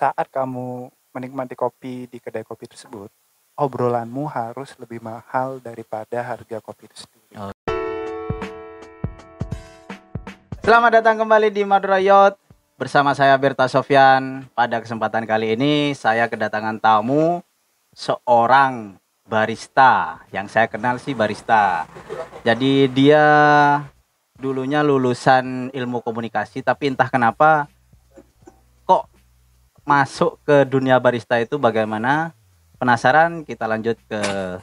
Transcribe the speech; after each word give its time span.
saat 0.00 0.32
kamu 0.32 0.88
menikmati 1.12 1.52
kopi 1.52 2.08
di 2.08 2.16
kedai 2.16 2.40
kopi 2.40 2.64
tersebut, 2.64 3.12
obrolanmu 3.52 4.24
harus 4.32 4.72
lebih 4.80 4.96
mahal 5.04 5.60
daripada 5.60 6.24
harga 6.24 6.56
kopi 6.64 6.88
itu 6.88 7.04
sendiri. 7.04 7.36
Oh. 7.36 7.52
Selamat 10.64 11.04
datang 11.04 11.20
kembali 11.20 11.52
di 11.52 11.68
Madura 11.68 12.00
Yacht 12.00 12.40
bersama 12.80 13.12
saya 13.12 13.36
Berta 13.36 13.68
Sofyan. 13.68 14.48
Pada 14.56 14.80
kesempatan 14.80 15.28
kali 15.28 15.52
ini 15.52 15.92
saya 15.92 16.32
kedatangan 16.32 16.80
tamu 16.80 17.44
seorang 17.92 18.96
barista 19.28 20.24
yang 20.32 20.48
saya 20.48 20.64
kenal 20.64 20.96
sih 20.96 21.12
barista. 21.12 21.84
Jadi 22.40 22.88
dia 22.88 23.24
dulunya 24.40 24.80
lulusan 24.80 25.68
ilmu 25.76 26.00
komunikasi 26.00 26.64
tapi 26.64 26.88
entah 26.88 27.12
kenapa 27.12 27.68
masuk 29.82 30.38
ke 30.42 30.64
dunia 30.64 30.96
barista 30.98 31.38
itu 31.38 31.56
bagaimana? 31.56 32.32
Penasaran 32.76 33.44
kita 33.44 33.68
lanjut 33.68 34.00
ke 34.08 34.20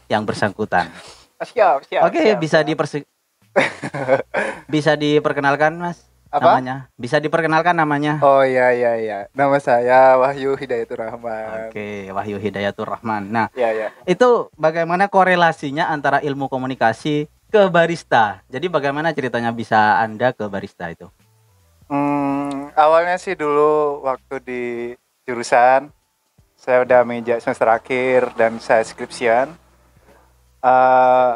yang 0.10 0.26
bersangkutan. 0.26 0.90
Siap, 1.38 1.86
siap. 1.86 2.10
Oke, 2.10 2.18
siap, 2.18 2.40
bisa 2.42 2.58
siap. 2.60 2.68
dipersi 2.68 2.98
bisa 4.74 4.94
diperkenalkan 4.94 5.78
Mas 5.78 6.02
Apa? 6.28 6.58
namanya? 6.58 6.90
Bisa 6.94 7.22
diperkenalkan 7.22 7.74
namanya? 7.74 8.18
Oh 8.20 8.42
iya 8.42 8.74
iya 8.74 8.94
iya. 8.98 9.18
Nama 9.32 9.58
saya 9.58 10.18
Wahyu 10.18 10.58
Hidayatur 10.58 10.98
Rahman. 11.00 11.70
Oke, 11.70 12.10
Wahyu 12.10 12.38
Hidayatur 12.38 12.90
Rahman. 12.90 13.30
Nah, 13.30 13.48
Iya 13.54 13.70
iya. 13.72 13.88
itu 14.04 14.50
bagaimana 14.54 15.08
korelasinya 15.08 15.88
antara 15.88 16.18
ilmu 16.20 16.50
komunikasi 16.50 17.30
ke 17.48 17.62
barista? 17.70 18.42
Jadi 18.50 18.68
bagaimana 18.68 19.14
ceritanya 19.14 19.54
bisa 19.54 20.02
Anda 20.02 20.34
ke 20.34 20.46
barista 20.50 20.90
itu? 20.92 21.08
Hmm, 21.88 22.68
awalnya 22.76 23.16
sih 23.16 23.32
dulu 23.34 24.04
waktu 24.04 24.36
di 24.44 24.64
jurusan 25.28 25.92
saya 26.56 26.82
udah 26.82 27.04
meja 27.04 27.36
semester 27.38 27.68
akhir 27.68 28.34
dan 28.34 28.58
saya 28.58 28.82
skripsian. 28.82 29.52
Eh, 30.58 31.34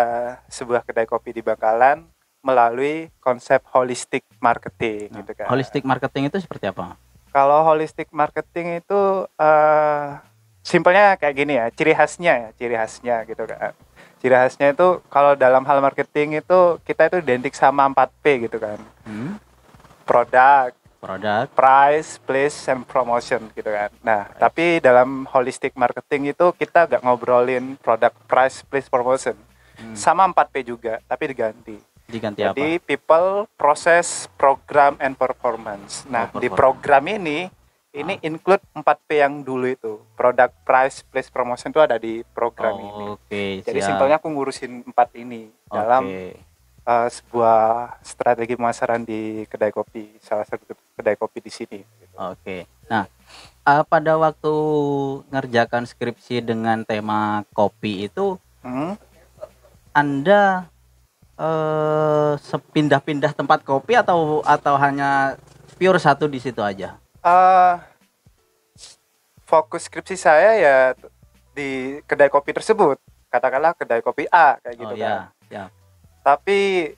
sebuah 0.49 0.81
kedai 0.87 1.05
kopi 1.05 1.35
di 1.35 1.41
Bangkalan 1.45 2.07
melalui 2.39 3.11
konsep 3.19 3.59
holistic 3.75 4.23
marketing 4.39 5.11
Nah, 5.11 5.21
gitu 5.21 5.31
kan. 5.35 5.47
Holistic 5.51 5.83
marketing 5.83 6.31
itu 6.31 6.39
seperti 6.39 6.71
apa? 6.71 6.95
Kalau 7.29 7.61
holistic 7.61 8.09
marketing 8.09 8.81
itu 8.81 9.29
uh, 9.37 10.07
simpelnya 10.65 11.17
kayak 11.17 11.35
gini 11.37 11.53
ya, 11.57 11.65
ciri 11.73 11.93
khasnya 11.93 12.33
ya, 12.37 12.49
ciri 12.57 12.75
khasnya 12.75 13.15
gitu 13.25 13.43
kan. 13.45 13.73
Ciri 14.19 14.35
khasnya 14.35 14.67
itu 14.73 15.01
kalau 15.07 15.37
dalam 15.37 15.63
hal 15.65 15.79
marketing 15.79 16.41
itu 16.41 16.77
kita 16.83 17.09
itu 17.09 17.17
identik 17.21 17.53
sama 17.53 17.85
4P 17.89 18.49
gitu 18.49 18.57
kan. 18.57 18.77
Hmm? 19.05 19.37
Produk, 20.03 20.73
Produk. 20.99 21.47
price, 21.55 22.19
place, 22.19 22.67
and 22.67 22.83
promotion 22.83 23.47
gitu 23.55 23.71
kan. 23.71 23.93
Nah, 24.03 24.27
tapi 24.35 24.83
dalam 24.83 25.23
holistic 25.29 25.77
marketing 25.79 26.35
itu 26.35 26.51
kita 26.57 26.89
gak 26.89 27.05
ngobrolin 27.05 27.79
produk, 27.79 28.11
price, 28.27 28.65
place, 28.67 28.91
promotion. 28.91 29.37
Hmm. 29.79 29.95
Sama 29.95 30.27
4P 30.27 30.75
juga, 30.75 30.99
tapi 31.07 31.31
diganti. 31.31 31.88
Diganti 32.09 32.41
Jadi 32.41 32.81
people, 32.81 33.45
process, 33.53 34.25
program, 34.33 34.97
and 34.97 35.13
performance. 35.13 36.03
Nah, 36.05 36.27
Oh, 36.27 36.41
di 36.41 36.49
program 36.49 37.05
ini 37.07 37.45
ini 37.91 38.17
include 38.19 38.61
4P 38.71 39.09
yang 39.15 39.41
dulu 39.41 39.65
itu. 39.65 40.01
Product, 40.13 40.53
price, 40.63 41.01
place, 41.03 41.25
promotion 41.27 41.69
itu 41.69 41.77
ada 41.79 41.95
di 41.95 42.19
apa? 42.19 42.29
program 42.31 42.75
ini. 42.77 43.05
Oh, 43.07 43.15
Oke, 43.15 43.61
Jadi 43.61 43.79
siap. 43.79 43.87
simpelnya 43.87 44.17
aku 44.17 44.27
ngurusin 44.27 44.85
empat 44.85 45.09
ini 45.15 45.49
dalam 45.65 46.05
Oke. 46.05 46.37
uh, 46.83 47.07
sebuah 47.07 47.61
strategi 48.03 48.53
pemasaran 48.53 49.01
di 49.01 49.21
kedai 49.45 49.69
kopi, 49.69 50.17
salah 50.19 50.45
satu 50.45 50.65
kedai 50.91 51.13
kopi 51.13 51.39
di 51.39 51.49
sini. 51.51 51.79
gitu. 51.81 52.13
Oke. 52.15 52.65
Nah, 52.85 53.05
eh, 53.63 53.83
pada 53.83 54.17
waktu 54.17 54.53
ngerjakan 55.27 55.85
skripsi 55.85 56.41
dengan 56.41 56.81
tema 56.83 57.45
kopi 57.51 58.05
itu 58.05 58.37
Hmm? 58.59 58.97
Anda 59.91 60.67
eh 61.39 62.31
sepindah-pindah 62.37 63.31
tempat 63.31 63.63
kopi 63.63 63.95
atau 63.95 64.43
atau 64.43 64.75
hanya 64.75 65.39
pure 65.75 65.95
satu 65.95 66.27
di 66.27 66.37
situ 66.37 66.59
aja? 66.59 66.99
Uh, 67.23 67.79
fokus 69.43 69.87
skripsi 69.87 70.15
saya 70.15 70.51
ya 70.55 70.77
di 71.55 71.99
kedai 72.03 72.27
kopi 72.27 72.51
tersebut. 72.51 72.99
Katakanlah 73.29 73.71
kedai 73.73 74.03
kopi 74.03 74.27
A 74.27 74.59
kayak 74.59 74.75
gitu 74.75 74.93
oh 74.93 74.99
kan. 74.99 74.99
ya, 74.99 75.15
ya. 75.47 75.63
Tapi 76.19 76.91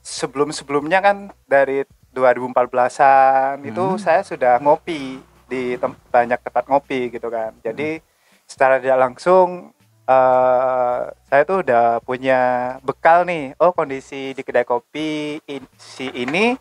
sebelum-sebelumnya 0.00 0.98
kan 0.98 1.16
dari 1.44 1.84
2014-an 2.12 3.60
itu 3.62 3.84
Hmm. 3.84 4.00
saya 4.00 4.20
sudah 4.22 4.58
ngopi 4.58 5.20
di 5.46 5.76
tem- 5.76 6.00
banyak 6.08 6.40
tempat 6.40 6.64
ngopi 6.66 7.12
gitu 7.12 7.28
kan. 7.28 7.52
Jadi 7.60 8.00
secara 8.44 8.80
tidak 8.80 8.98
langsung 9.00 9.72
eh, 10.06 11.00
saya 11.28 11.42
tuh 11.48 11.62
udah 11.64 12.00
punya 12.02 12.40
bekal 12.82 13.24
nih. 13.26 13.54
Oh 13.62 13.72
kondisi 13.74 14.34
di 14.36 14.42
kedai 14.42 14.66
kopi 14.66 15.38
in- 15.48 15.70
si 15.78 16.10
ini 16.12 16.56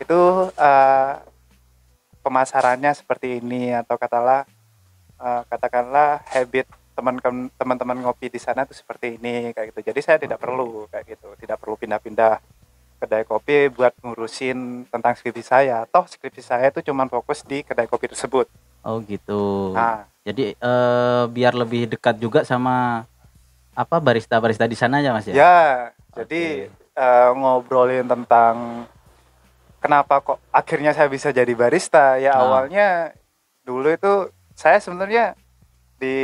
itu 0.00 0.20
eh, 0.56 1.12
pemasarannya 2.24 2.92
seperti 2.96 3.40
ini 3.44 3.72
atau 3.72 3.96
katalah 4.00 4.48
eh, 5.20 5.42
katakanlah 5.48 6.24
habit 6.28 6.66
teman 6.94 7.18
teman-teman 7.58 7.98
ngopi 8.06 8.30
di 8.30 8.38
sana 8.38 8.62
tuh 8.62 8.78
seperti 8.78 9.18
ini 9.18 9.50
kayak 9.50 9.74
gitu. 9.74 9.90
Jadi 9.90 10.00
saya 10.00 10.18
tidak 10.22 10.38
perlu 10.38 10.86
kayak 10.88 11.18
gitu, 11.18 11.34
tidak 11.42 11.58
perlu 11.58 11.74
pindah-pindah 11.74 12.38
kedai 13.02 13.26
kopi 13.26 13.68
buat 13.68 13.92
ngurusin 14.00 14.88
tentang 14.88 15.12
skripsi 15.18 15.44
saya. 15.44 15.84
Toh 15.90 16.06
skripsi 16.06 16.40
saya 16.40 16.70
itu 16.70 16.80
cuma 16.86 17.04
fokus 17.10 17.42
di 17.42 17.66
kedai 17.66 17.90
kopi 17.90 18.08
tersebut. 18.08 18.46
Oh 18.86 19.02
gitu. 19.04 19.74
Nah, 19.74 20.06
Jadi 20.24 20.56
eh 20.56 21.24
biar 21.28 21.52
lebih 21.52 21.84
dekat 21.92 22.16
juga 22.16 22.40
sama 22.48 23.04
apa 23.76 23.96
barista-barista 24.00 24.64
di 24.64 24.72
sana 24.78 25.04
ya 25.04 25.12
Mas 25.12 25.28
ya? 25.28 25.34
ya, 25.36 25.58
jadi 26.16 26.72
eh, 26.72 27.30
ngobrolin 27.36 28.08
tentang 28.08 28.86
kenapa 29.84 30.24
kok 30.24 30.38
akhirnya 30.48 30.96
saya 30.96 31.12
bisa 31.12 31.28
jadi 31.28 31.52
barista. 31.52 32.16
Ya 32.16 32.32
Ah. 32.34 32.40
awalnya 32.40 33.12
dulu 33.68 33.92
itu 33.92 34.32
saya 34.56 34.80
sebenarnya 34.80 35.36
di 36.00 36.16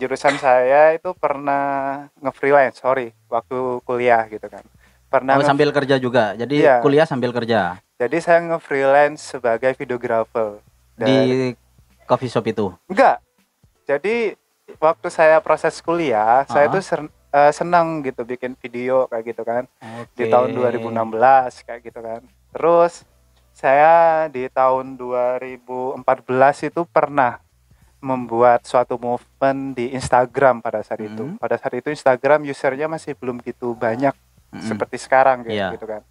jurusan 0.00 0.40
saya 0.40 0.96
itu 0.96 1.12
pernah 1.12 2.08
nge-freelance, 2.24 2.80
sorry, 2.80 3.12
waktu 3.28 3.80
kuliah 3.84 4.24
gitu 4.32 4.48
kan. 4.48 4.64
Pernah 5.12 5.36
Oh, 5.38 5.46
sambil 5.46 5.68
kerja 5.70 6.00
juga. 6.00 6.32
Jadi 6.34 6.64
Iya. 6.64 6.80
kuliah 6.80 7.06
sambil 7.06 7.30
kerja 7.30 7.76
jadi 7.94 8.16
saya 8.20 8.38
nge-freelance 8.52 9.22
sebagai 9.38 9.72
videographer. 9.78 10.60
Dan- 10.98 11.08
di 11.08 11.56
coffee 12.04 12.28
shop 12.28 12.44
itu. 12.44 12.68
Enggak. 12.90 13.23
Jadi 13.84 14.32
waktu 14.76 15.08
saya 15.08 15.38
proses 15.38 15.76
kuliah, 15.78 16.44
saya 16.44 16.66
Ah. 16.66 16.72
tuh 16.72 16.80
ser- 16.80 17.12
eh, 17.30 17.52
senang 17.52 18.00
gitu 18.00 18.22
bikin 18.22 18.56
video 18.56 19.04
kayak 19.06 19.24
gitu 19.26 19.42
kan. 19.42 19.68
Di 20.14 20.24
Oke. 20.24 20.32
tahun 20.32 20.48
2016 20.52 21.60
kayak 21.62 21.80
gitu 21.84 22.00
kan. 22.00 22.20
Terus 22.50 23.04
saya 23.50 24.26
di 24.26 24.48
tahun 24.48 24.96
2014 24.96 26.00
itu 26.64 26.82
pernah 26.84 27.38
membuat 27.98 28.62
suatu 28.62 28.96
movement 28.96 29.72
di 29.72 29.88
Instagram 29.90 30.60
pada 30.60 30.80
saat 30.80 31.00
itu. 31.00 31.24
Hmm. 31.24 31.36
Pada 31.36 31.56
saat 31.56 31.72
itu 31.72 31.88
Instagram 31.88 32.44
usernya 32.44 32.84
masih 32.84 33.16
belum 33.16 33.40
gitu 33.40 33.72
banyak 33.72 34.12
Mm-mm. 34.50 34.60
seperti 34.60 34.96
sekarang 34.98 35.40
kayak 35.42 35.56
Iya. 35.56 35.68
gitu 35.72 35.86
kan. 35.88 36.02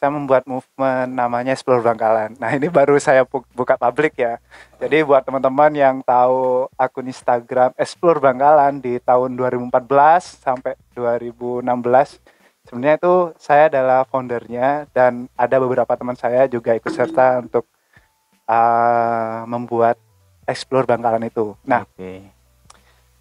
Saya 0.00 0.16
membuat 0.16 0.48
movement 0.48 1.12
namanya 1.12 1.52
Explore 1.52 1.84
Bangkalan. 1.84 2.32
Nah, 2.40 2.56
ini 2.56 2.72
baru 2.72 2.96
saya 2.96 3.28
bu- 3.28 3.44
buka 3.52 3.76
publik 3.76 4.16
ya. 4.16 4.40
Jadi 4.80 5.04
buat 5.04 5.20
teman-teman 5.28 5.76
yang 5.76 6.00
tahu 6.00 6.72
akun 6.80 7.04
Instagram 7.04 7.76
Explore 7.76 8.16
Bangkalan 8.16 8.80
di 8.80 8.96
tahun 9.04 9.36
2014 9.36 10.40
sampai 10.40 10.72
2016 10.96 11.68
sebenarnya 12.64 12.96
itu 12.96 13.14
saya 13.36 13.68
adalah 13.68 14.06
foundernya 14.08 14.88
dan 14.94 15.28
ada 15.36 15.56
beberapa 15.60 15.92
teman 15.96 16.16
saya 16.16 16.46
juga 16.48 16.72
ikut 16.76 16.92
serta 16.92 17.44
untuk 17.44 17.68
uh, 18.48 19.42
membuat 19.44 19.96
Explore 20.48 20.88
Bangkalan 20.88 21.28
itu. 21.28 21.54
Nah, 21.62 21.86
Oke. 21.86 22.26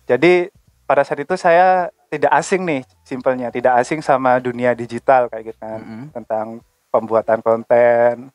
jadi 0.09 0.49
pada 0.89 1.05
saat 1.05 1.21
itu 1.21 1.35
saya 1.37 1.93
tidak 2.09 2.31
asing 2.33 2.65
nih, 2.65 2.81
simpelnya 3.05 3.53
tidak 3.53 3.77
asing 3.85 4.01
sama 4.01 4.41
dunia 4.41 4.73
digital 4.73 5.29
kayak 5.29 5.53
gitu 5.53 5.59
kan, 5.61 5.79
Mm-mm. 5.79 6.05
tentang 6.09 6.45
pembuatan 6.89 7.39
konten, 7.45 8.33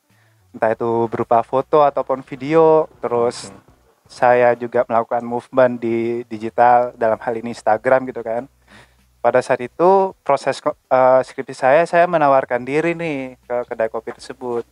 entah 0.54 0.70
itu 0.70 1.10
berupa 1.10 1.42
foto 1.42 1.82
ataupun 1.82 2.22
video. 2.22 2.86
Terus 3.02 3.50
Oke. 3.50 3.58
saya 4.06 4.54
juga 4.54 4.86
melakukan 4.86 5.26
movement 5.26 5.82
di 5.82 6.22
digital 6.30 6.94
dalam 6.94 7.18
hal 7.18 7.34
ini 7.34 7.50
Instagram 7.50 8.06
gitu 8.06 8.22
kan. 8.22 8.46
Pada 9.18 9.42
saat 9.42 9.58
itu 9.58 10.14
proses 10.22 10.62
eh, 10.62 11.20
skripsi 11.26 11.54
saya, 11.58 11.82
saya 11.90 12.06
menawarkan 12.06 12.62
diri 12.62 12.94
nih 12.94 13.34
ke 13.42 13.56
kedai 13.66 13.90
kopi 13.90 14.14
tersebut. 14.14 14.62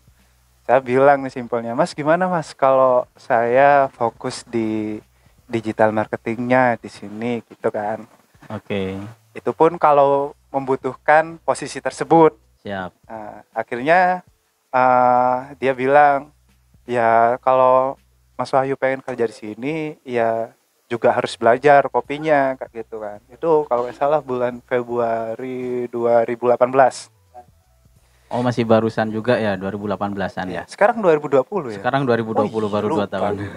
Saya 0.63 0.79
bilang 0.79 1.27
nih 1.27 1.35
simpelnya, 1.35 1.75
Mas 1.75 1.91
gimana 1.91 2.31
Mas 2.31 2.55
kalau 2.55 3.03
saya 3.19 3.91
fokus 3.99 4.47
di 4.47 5.03
digital 5.51 5.91
marketingnya 5.91 6.79
di 6.79 6.87
sini 6.87 7.43
gitu 7.51 7.67
kan. 7.75 8.07
Oke. 8.51 8.99
Itu 9.33 9.51
pun 9.53 9.77
kalau 9.77 10.35
membutuhkan 10.51 11.39
posisi 11.43 11.79
tersebut. 11.79 12.37
Siap. 12.63 12.91
Nah, 13.09 13.43
akhirnya 13.53 14.23
eh, 14.73 15.37
dia 15.61 15.73
bilang, 15.75 16.31
ya 16.85 17.37
kalau 17.41 17.97
Mas 18.37 18.51
Wahyu 18.51 18.75
pengen 18.75 19.05
kerja 19.05 19.25
di 19.29 19.37
sini, 19.37 19.77
ya 20.03 20.51
juga 20.93 21.17
harus 21.17 21.33
belajar 21.41 21.89
kopinya 21.89 22.53
kayak 22.61 22.85
gitu 22.85 23.01
kan. 23.01 23.19
Itu 23.33 23.65
kalau 23.65 23.89
nggak 23.89 23.97
salah 23.97 24.21
bulan 24.21 24.61
Februari 24.69 25.89
2018. 25.89 27.09
Oh, 28.33 28.41
masih 28.41 28.65
barusan 28.65 29.13
juga 29.13 29.37
ya 29.37 29.61
2018-an 29.61 30.47
ya. 30.49 30.65
Sekarang 30.65 31.05
2020 31.05 31.77
ya. 31.77 31.85
Sekarang 31.85 32.09
2020 32.09 32.33
Oh, 32.33 32.49
iya, 32.49 32.69
baru 32.73 32.87
2 32.89 32.93
lupa 32.97 33.07
tahun. 33.09 33.33
nih. 33.45 33.51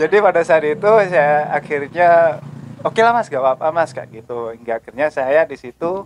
Jadi 0.00 0.16
pada 0.24 0.40
saat 0.40 0.64
itu 0.64 0.90
saya 1.12 1.52
akhirnya 1.52 2.40
oke 2.84 3.00
lah 3.00 3.12
mas, 3.12 3.26
gak 3.26 3.40
apa-apa 3.40 3.66
mas 3.72 3.90
kayak 3.90 4.08
gitu. 4.12 4.52
Hingga 4.52 4.78
akhirnya 4.78 5.06
saya 5.08 5.42
di 5.42 5.56
situ 5.56 6.04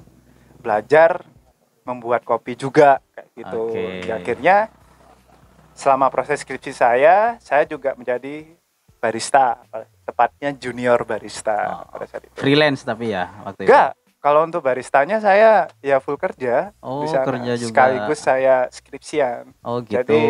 belajar 0.58 1.22
membuat 1.82 2.22
kopi 2.22 2.54
juga 2.54 3.02
kayak 3.12 3.28
gitu. 3.34 3.62
Hingga 3.74 4.14
akhirnya 4.22 4.56
selama 5.74 6.10
proses 6.10 6.42
skripsi 6.42 6.72
saya, 6.74 7.38
saya 7.38 7.62
juga 7.66 7.94
menjadi 7.94 8.46
barista, 8.98 9.62
tepatnya 10.02 10.50
junior 10.58 11.06
barista 11.06 11.86
Oh. 11.86 11.94
pada 11.94 12.06
saat 12.10 12.26
itu. 12.26 12.34
Freelance 12.34 12.82
tapi 12.82 13.14
ya 13.14 13.30
waktu 13.46 13.62
itu. 13.62 13.70
Enggak, 13.70 13.90
kalau 14.28 14.44
untuk 14.44 14.60
baristanya 14.60 15.16
saya 15.18 15.72
ya 15.80 15.96
full 15.98 16.14
kerja 16.14 16.76
Oh, 16.78 17.00
di 17.00 17.08
sana. 17.08 17.24
kerja 17.24 17.56
juga. 17.56 17.68
Sekaligus 17.72 18.20
saya 18.20 18.68
skripsian. 18.68 19.56
Oh, 19.60 19.80
gitu. 19.80 19.96
Jadi, 19.96 20.20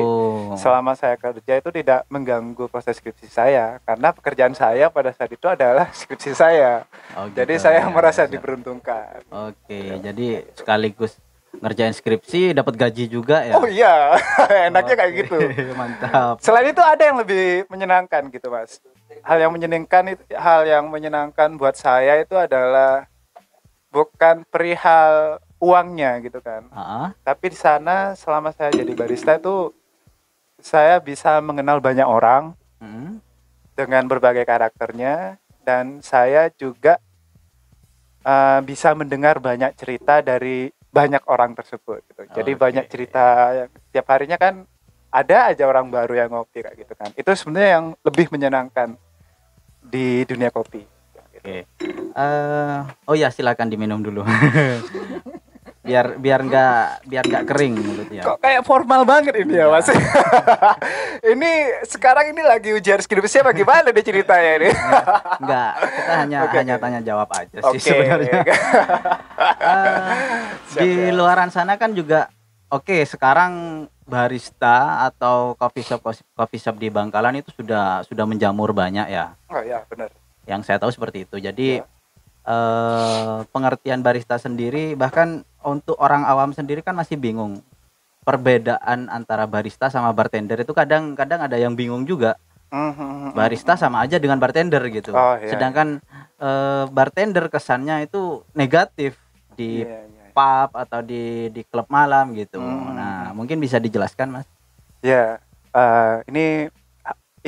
selama 0.55 0.95
saya 0.95 1.19
kerja 1.19 1.59
itu 1.59 1.71
tidak 1.73 2.07
mengganggu 2.07 2.71
proses 2.71 2.95
skripsi 2.95 3.27
saya 3.27 3.83
karena 3.83 4.15
pekerjaan 4.15 4.55
saya 4.55 4.87
pada 4.87 5.11
saat 5.11 5.29
itu 5.29 5.43
adalah 5.45 5.91
skripsi 5.99 6.31
saya. 6.31 6.87
Oh, 7.13 7.27
Jadi 7.27 7.53
gitu. 7.53 7.65
saya 7.65 7.81
Ya, 7.81 7.91
merasa 7.91 8.23
siap. 8.23 8.31
diberuntukkan. 8.31 9.27
Oke, 9.27 9.99
jadi 9.99 10.27
sekaligus 10.55 11.19
ngerjain 11.51 11.91
skripsi 11.91 12.53
dapat 12.53 12.75
gaji 12.77 13.05
juga 13.09 13.43
ya. 13.43 13.55
Oh 13.55 13.67
iya, 13.67 14.15
enaknya 14.69 14.95
kayak 14.95 15.11
Oke, 15.11 15.19
gitu. 15.25 15.39
Mantap. 15.81 16.39
Selain 16.39 16.67
itu 16.67 16.79
ada 16.79 17.03
yang 17.03 17.19
lebih 17.19 17.67
menyenangkan 17.67 18.31
gitu 18.31 18.47
mas. 18.47 18.79
Hal 19.21 19.41
yang 19.41 19.51
menyenangkan 19.51 20.15
itu, 20.15 20.23
hal 20.31 20.63
yang 20.63 20.87
menyenangkan 20.87 21.59
buat 21.59 21.75
saya 21.75 22.21
itu 22.21 22.39
adalah 22.39 23.11
bukan 23.89 24.45
perihal 24.49 25.41
uangnya 25.59 26.23
gitu 26.23 26.39
kan. 26.39 26.69
Ah, 26.71 27.11
Tapi 27.25 27.51
di 27.53 27.59
sana 27.59 28.15
selama 28.15 28.55
saya 28.55 28.71
jadi 28.71 28.93
barista 28.95 29.37
itu 29.37 29.75
saya 30.59 30.99
bisa 30.99 31.39
mengenal 31.43 31.79
banyak 31.79 32.07
orang 32.07 32.55
mm, 32.83 33.23
dengan 33.79 34.05
berbagai 34.11 34.43
karakternya 34.43 35.39
dan 35.63 36.03
saya 36.03 36.51
juga 36.55 36.99
uh, 38.27 38.61
bisa 38.63 38.95
mendengar 38.95 39.39
banyak 39.39 39.75
cerita 39.79 40.19
dari 40.23 40.71
banyak 40.89 41.23
orang 41.29 41.55
tersebut 41.55 42.01
gitu. 42.11 42.23
Jadi 42.33 42.53
banyak 42.57 42.85
cerita 42.89 43.25
yang 43.55 43.71
tiap 43.93 44.07
harinya 44.09 44.41
kan 44.41 44.65
ada 45.09 45.53
aja 45.53 45.65
orang 45.69 45.89
baru 45.89 46.17
yang 46.17 46.31
ngopi 46.33 46.65
kayak 46.65 46.77
gitu 46.77 46.95
kan. 46.97 47.11
Itu 47.15 47.31
sebenarnya 47.37 47.71
yang 47.81 47.87
lebih 48.03 48.27
menyenangkan 48.33 48.97
di 49.85 50.25
dunia 50.27 50.51
kopi. 50.51 50.98
Oke. 51.49 51.65
Eh, 52.13 52.79
oh 53.09 53.17
ya 53.17 53.33
silakan 53.33 53.73
diminum 53.73 54.05
dulu. 54.05 54.21
biar 55.89 56.21
biar 56.21 56.45
nggak 56.45 57.09
biar 57.09 57.25
nggak 57.25 57.45
kering 57.49 57.75
mulutnya. 57.75 58.21
Kok 58.21 58.45
kayak 58.45 58.61
formal 58.61 59.09
banget 59.09 59.33
ini 59.41 59.57
ya 59.57 59.65
Iya. 59.65 59.73
mas? 59.73 59.89
ini 61.33 61.51
sekarang 61.89 62.29
ini 62.29 62.45
lagi 62.45 62.77
ujian 62.77 63.01
skripsi 63.01 63.41
apa 63.41 63.57
gimana 63.57 63.89
deh 63.89 64.05
ceritanya 64.05 64.51
ini? 64.61 64.69
Enggak, 65.41 65.73
kita 65.81 66.13
hanya 66.13 66.39
Oke, 66.45 66.57
hanya 66.61 66.77
tanya 66.77 67.01
jawab 67.01 67.33
aja 67.33 67.57
sih 67.73 67.81
sebenarnya. 67.81 68.37
Eh, 68.37 70.13
Siap, 70.69 70.81
di 70.85 70.89
ya. 71.09 71.17
luaran 71.17 71.49
sana 71.49 71.81
kan 71.81 71.97
juga 71.97 72.29
oke 72.69 73.09
sekarang 73.09 73.53
barista 74.05 75.09
atau 75.09 75.57
coffee 75.57 75.81
shop 75.81 76.05
coffee 76.37 76.61
shop 76.61 76.77
di 76.77 76.93
Bangkalan 76.93 77.41
itu 77.41 77.49
sudah 77.57 78.05
sudah 78.05 78.29
menjamur 78.29 78.77
banyak 78.77 79.09
ya 79.09 79.33
oh 79.49 79.65
ya 79.65 79.81
benar. 79.89 80.13
Yang 80.49 80.65
saya 80.65 80.81
tahu 80.81 80.89
seperti 80.89 81.29
itu 81.29 81.37
jadi 81.39 81.69
Ya. 81.79 81.85
eh, 82.49 83.39
pengertian 83.53 84.01
barista 84.01 84.41
sendiri 84.41 84.97
bahkan 84.97 85.45
untuk 85.61 86.01
orang 86.01 86.25
awam 86.25 86.51
sendiri 86.51 86.81
kan 86.81 86.97
masih 86.97 87.21
bingung 87.21 87.61
perbedaan 88.25 89.09
antara 89.09 89.45
barista 89.45 89.89
sama 89.89 90.13
bartender 90.13 90.57
itu 90.57 90.73
kadang-kadang 90.73 91.45
ada 91.45 91.57
yang 91.57 91.73
bingung 91.73 92.05
juga 92.05 92.41
Mhm. 92.69 93.33
barista 93.33 93.77
sama 93.77 94.05
aja 94.05 94.21
dengan 94.21 94.37
bartender 94.37 94.85
gitu. 94.89 95.13
Oh, 95.13 95.37
iya, 95.37 95.49
Sedangkan 95.49 96.01
eh, 96.39 96.85
bartender 96.89 97.49
kesannya 97.49 98.05
itu 98.05 98.45
negatif 98.55 99.17
di 99.57 99.83
Iya, 99.83 100.07
iya. 100.07 100.25
pub 100.31 100.71
atau 100.71 101.01
di 101.03 101.51
di 101.51 101.65
klub 101.65 101.91
malam 101.91 102.31
gitu. 102.31 102.63
Hmm. 102.63 102.95
Nah, 102.95 103.35
mungkin 103.35 103.59
bisa 103.59 103.83
dijelaskan, 103.83 104.31
Mas. 104.31 104.47
Ya, 105.03 105.43
eh, 105.75 106.15
ini 106.31 106.47
a- 106.69 106.71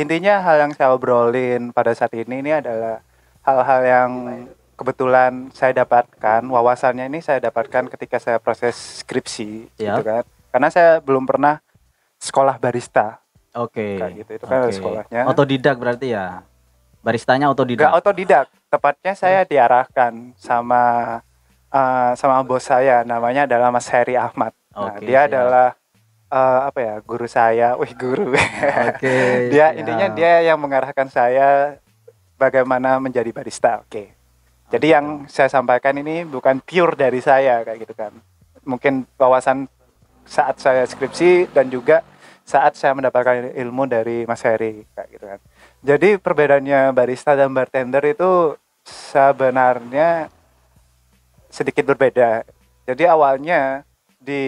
intinya 0.01 0.41
hal 0.41 0.57
yang 0.69 0.73
saya 0.73 0.91
obrolin 0.97 1.71
pada 1.71 1.93
saat 1.93 2.13
ini 2.17 2.41
ini 2.41 2.51
adalah 2.57 3.05
hal-hal 3.45 3.81
yang 3.85 4.11
kebetulan 4.75 5.53
saya 5.53 5.85
dapatkan, 5.85 6.41
wawasannya 6.49 7.07
ini 7.13 7.21
saya 7.21 7.39
dapatkan 7.45 7.93
ketika 7.93 8.17
saya 8.17 8.41
proses 8.41 9.05
skripsi, 9.05 9.69
gitu 9.77 9.85
Siap. 9.85 10.05
kan. 10.05 10.25
Karena 10.51 10.69
saya 10.73 10.99
belum 11.05 11.29
pernah 11.29 11.61
sekolah 12.17 12.57
barista, 12.57 13.21
Oke. 13.55 13.99
Kayak 13.99 14.13
gitu, 14.23 14.31
itu 14.39 14.45
kan 14.47 14.59
Oke. 14.63 14.75
sekolahnya. 14.79 15.23
Otodidak 15.27 15.77
berarti 15.79 16.15
ya. 16.15 16.47
Baristanya 17.03 17.51
otodidak. 17.51 17.91
otodidak. 17.91 18.47
Tepatnya 18.71 19.13
saya 19.19 19.43
diarahkan 19.43 20.37
sama 20.39 21.19
eh, 21.75 22.13
sama 22.15 22.47
bos 22.47 22.63
saya, 22.63 23.03
namanya 23.03 23.51
adalah 23.51 23.75
Mas 23.75 23.91
Heri 23.91 24.15
Ahmad. 24.15 24.55
Nah, 24.71 24.95
Oke, 24.95 25.11
dia 25.11 25.27
siap. 25.27 25.35
adalah 25.35 25.75
eh, 26.31 26.61
apa 26.67 26.79
ya 26.79 26.95
guru 27.03 27.27
saya, 27.27 27.75
wih 27.81 27.93
guru. 27.99 28.33
Oke. 28.35 29.15
dia 29.53 29.75
siap. 29.75 29.79
intinya 29.79 30.07
dia 30.15 30.33
yang 30.47 30.59
mengarahkan 30.63 31.11
saya 31.11 31.77
bagaimana 32.39 33.03
menjadi 33.03 33.31
barista. 33.35 33.83
Oke. 33.83 34.15
Jadi 34.71 34.87
Oke. 34.87 34.95
yang 34.95 35.07
saya 35.27 35.51
sampaikan 35.51 35.99
ini 35.99 36.23
bukan 36.25 36.63
pure 36.63 36.95
dari 36.95 37.19
saya 37.19 37.67
kayak 37.67 37.79
gitu 37.83 37.95
kan. 37.99 38.15
Mungkin 38.63 39.05
wawasan 39.19 39.67
saat 40.25 40.63
saya 40.63 40.87
skripsi 40.87 41.51
dan 41.51 41.67
juga 41.69 42.07
saat 42.47 42.75
saya 42.75 42.95
mendapatkan 42.95 43.55
ilmu 43.55 43.87
dari 43.87 44.27
Mas 44.27 44.43
Heri 44.43 44.87
kayak 44.95 45.09
gitu 45.11 45.25
kan. 45.27 45.41
Jadi 45.81 46.09
perbedaannya 46.19 46.91
barista 46.95 47.35
dan 47.35 47.51
bartender 47.55 48.03
itu 48.07 48.55
sebenarnya 48.87 50.31
sedikit 51.51 51.95
berbeda. 51.95 52.47
Jadi 52.87 53.05
awalnya 53.07 53.83
di 54.19 54.43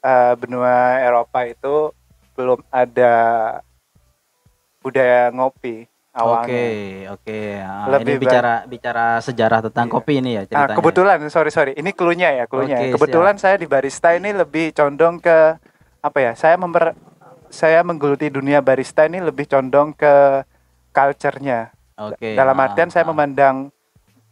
eh, 0.00 0.32
benua 0.36 1.00
Eropa 1.00 1.44
itu 1.44 1.92
belum 2.34 2.60
ada 2.72 3.14
budaya 4.80 5.28
ngopi 5.28 5.84
Oke, 6.10 6.18
awalnya. 6.18 6.66
oke. 7.14 7.38
Ah, 7.62 7.86
Lebih 7.94 8.18
ini 8.18 8.22
bicara 8.26 8.54
bicara 8.66 9.06
sejarah 9.22 9.60
tentang 9.70 9.86
Iya. 9.86 9.94
kopi 9.94 10.12
ini 10.18 10.30
ya 10.34 10.42
Ah, 10.42 10.46
ceritanya. 10.48 10.76
kebetulan 10.82 11.18
sorry 11.30 11.50
sorry 11.54 11.72
ini 11.78 11.90
klunya 11.94 12.34
ya 12.34 12.44
klunya. 12.50 12.82
Oke, 12.82 12.98
kebetulan 12.98 13.38
saya 13.38 13.54
di 13.54 13.70
barista 13.70 14.10
ini 14.18 14.34
lebih 14.34 14.74
condong 14.74 15.22
ke 15.22 15.54
apa 16.02 16.18
ya? 16.18 16.32
Saya 16.34 16.58
memper 16.58 16.98
saya 17.46 17.86
menggeluti 17.86 18.26
dunia 18.26 18.58
barista 18.58 19.06
ini 19.06 19.22
lebih 19.22 19.46
condong 19.46 19.94
ke 19.94 20.42
culture-nya. 20.90 21.70
Oke. 21.94 22.34
Dalam 22.34 22.58
ah, 22.58 22.64
artian 22.66 22.90
saya 22.90 23.06
ah. 23.06 23.10
memandang 23.14 23.70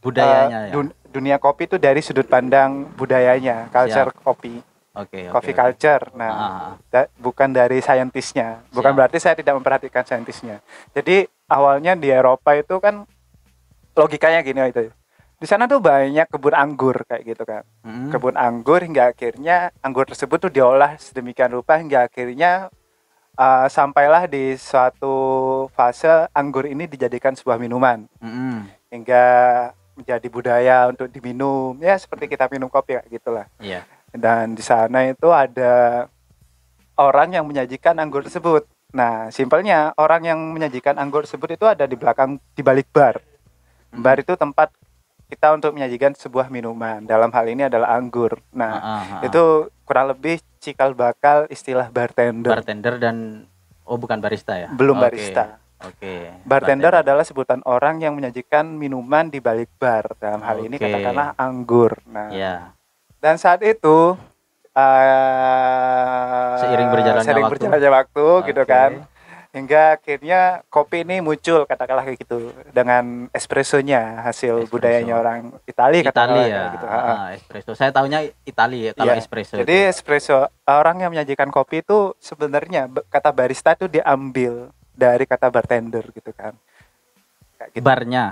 budayanya 0.03 0.59
eh, 0.59 0.69
ya. 0.71 0.73
dun- 0.75 0.95
dunia 1.15 1.37
kopi 1.39 1.71
itu 1.71 1.79
dari 1.79 2.03
sudut 2.03 2.27
pandang 2.27 2.91
budayanya, 2.99 3.71
culture 3.71 4.11
kopi, 4.19 4.59
Oke. 4.99 5.31
coffee 5.31 5.55
oke. 5.55 5.61
culture. 5.61 6.05
Ah, 6.09 6.17
Nah, 6.17 6.31
ah, 6.31 6.43
ah. 6.43 6.73
da- 6.89 7.11
bukan 7.17 7.49
dari 7.49 7.79
saintisnya. 7.79 8.67
Bukan 8.69 8.91
Siap. 8.91 8.97
berarti 8.97 9.19
saya 9.19 9.35
tidak 9.35 9.55
memperhatikan 9.55 10.03
saintisnya. 10.03 10.59
Jadi 10.91 11.23
awalnya 11.47 11.95
di 11.95 12.09
Eropa 12.09 12.53
itu 12.53 12.77
kan 12.79 13.07
logikanya 13.95 14.43
gini 14.43 14.61
itu. 14.67 14.91
Di 15.39 15.47
sana 15.47 15.65
tuh 15.65 15.79
banyak 15.79 16.27
kebun 16.27 16.51
anggur 16.51 17.03
kayak 17.05 17.23
gitu 17.25 17.43
kan. 17.43 17.63
Mm-mm. 17.81 18.11
Kebun 18.11 18.35
anggur 18.35 18.83
hingga 18.83 19.09
akhirnya 19.09 19.71
anggur 19.81 20.03
tersebut 20.05 20.39
tuh 20.41 20.51
diolah 20.51 20.99
sedemikian 20.99 21.51
rupa 21.53 21.79
hingga 21.79 22.05
akhirnya 22.05 22.67
uh, 23.35 23.67
sampailah 23.69 24.27
di 24.27 24.59
suatu 24.59 25.15
fase 25.73 26.11
anggur 26.33 26.67
ini 26.67 26.91
dijadikan 26.91 27.39
sebuah 27.39 27.55
minuman 27.55 28.03
Mm-mm. 28.19 28.67
hingga 28.91 29.25
menjadi 29.95 30.27
budaya 30.29 30.77
untuk 30.87 31.07
diminum 31.07 31.75
ya 31.77 31.95
seperti 31.95 32.27
kita 32.27 32.47
minum 32.49 32.67
kopi 32.67 32.95
kayak 32.95 33.07
gitulah 33.09 33.47
Iya. 33.59 33.83
Dan 34.13 34.57
di 34.57 34.65
sana 34.65 35.05
itu 35.09 35.29
ada 35.29 36.07
orang 36.99 37.37
yang 37.37 37.45
menyajikan 37.47 37.97
anggur 38.01 38.25
tersebut. 38.27 38.67
Nah, 38.89 39.29
simpelnya 39.29 39.93
orang 40.01 40.25
yang 40.25 40.41
menyajikan 40.41 40.97
anggur 40.97 41.29
tersebut 41.29 41.61
itu 41.61 41.65
ada 41.69 41.85
di 41.85 41.95
belakang 41.95 42.41
di 42.57 42.63
balik 42.65 42.89
bar. 42.89 43.21
Bar 43.93 44.21
itu 44.21 44.33
tempat 44.35 44.73
kita 45.29 45.53
untuk 45.53 45.77
menyajikan 45.77 46.17
sebuah 46.17 46.49
minuman. 46.49 47.05
Dalam 47.05 47.29
hal 47.29 47.47
ini 47.53 47.69
adalah 47.69 47.93
anggur. 48.01 48.41
Ah, 48.41 48.57
Nah, 48.57 48.73
ah, 48.73 49.03
ah. 49.21 49.21
itu 49.21 49.69
kurang 49.85 50.09
lebih 50.09 50.41
cikal 50.57 50.97
bakal 50.97 51.45
istilah 51.53 51.93
bartender. 51.93 52.57
bartender 52.57 52.97
dan 52.97 53.45
oh 53.85 54.01
bukan 54.01 54.19
barista 54.25 54.57
ya? 54.57 54.73
Belum 54.73 54.97
Oke, 54.97 55.05
barista. 55.05 55.61
Oke. 55.85 56.33
Bartender 56.49 56.91
adalah 57.05 57.23
sebutan 57.23 57.61
orang 57.69 58.03
yang 58.03 58.17
menyajikan 58.17 58.67
minuman 58.73 59.29
di 59.29 59.39
balik 59.39 59.69
bar. 59.79 60.17
Dalam 60.19 60.41
hal 60.43 60.65
ini 60.65 60.81
Oke. 60.81 60.85
katakanlah 60.89 61.37
anggur. 61.39 61.93
Nah, 62.09 62.33
Ya. 62.33 62.73
Dan 63.19 63.35
saat 63.37 63.59
itu 63.61 64.15
eh 64.73 66.55
Seiring 66.61 66.89
berjalannya 66.89 67.25
seiring 67.25 67.45
waktu. 67.45 67.55
berjalannya 67.57 67.91
waktu 67.93 68.27
gitu 68.47 68.63
Oke. 68.63 68.71
kan. 68.71 68.93
Hingga 69.49 69.97
akhirnya 69.97 70.41
kopi 70.69 71.03
ini 71.03 71.19
muncul 71.19 71.65
katakanlah 71.65 72.05
kayak 72.05 72.21
gitu 72.21 72.53
dengan 72.69 73.27
espressonya 73.33 74.21
hasil 74.23 74.61
Espresso. 74.61 74.71
budayanya 74.71 75.15
orang 75.17 75.39
Italia 75.65 76.05
katakanlah 76.05 76.45
Italia 76.45 76.61
ya. 76.61 76.65
gitu. 76.71 76.87
Ah, 76.87 77.29
espresso. 77.33 77.71
Saya 77.73 77.91
tahunya 77.91 78.19
Italia 78.45 78.83
ya 78.85 78.93
kalau 78.93 79.09
Iya. 79.09 79.19
espresso. 79.19 79.57
Jadi 79.57 79.73
itu. 79.75 79.91
espresso 79.91 80.37
orang 80.63 81.01
yang 81.01 81.11
menyajikan 81.11 81.49
kopi 81.49 81.81
itu 81.81 82.13
sebenarnya 82.19 82.87
be- 82.87 83.03
kata 83.07 83.33
barista 83.33 83.73
itu 83.73 83.89
diambil 83.89 84.69
dari 84.93 85.25
kata 85.25 85.49
bartender 85.49 86.05
gitu 86.13 86.31
kan. 86.31 86.53
Kayak 87.57 87.71
gitu. 87.73 87.83
barnya. 87.83 88.25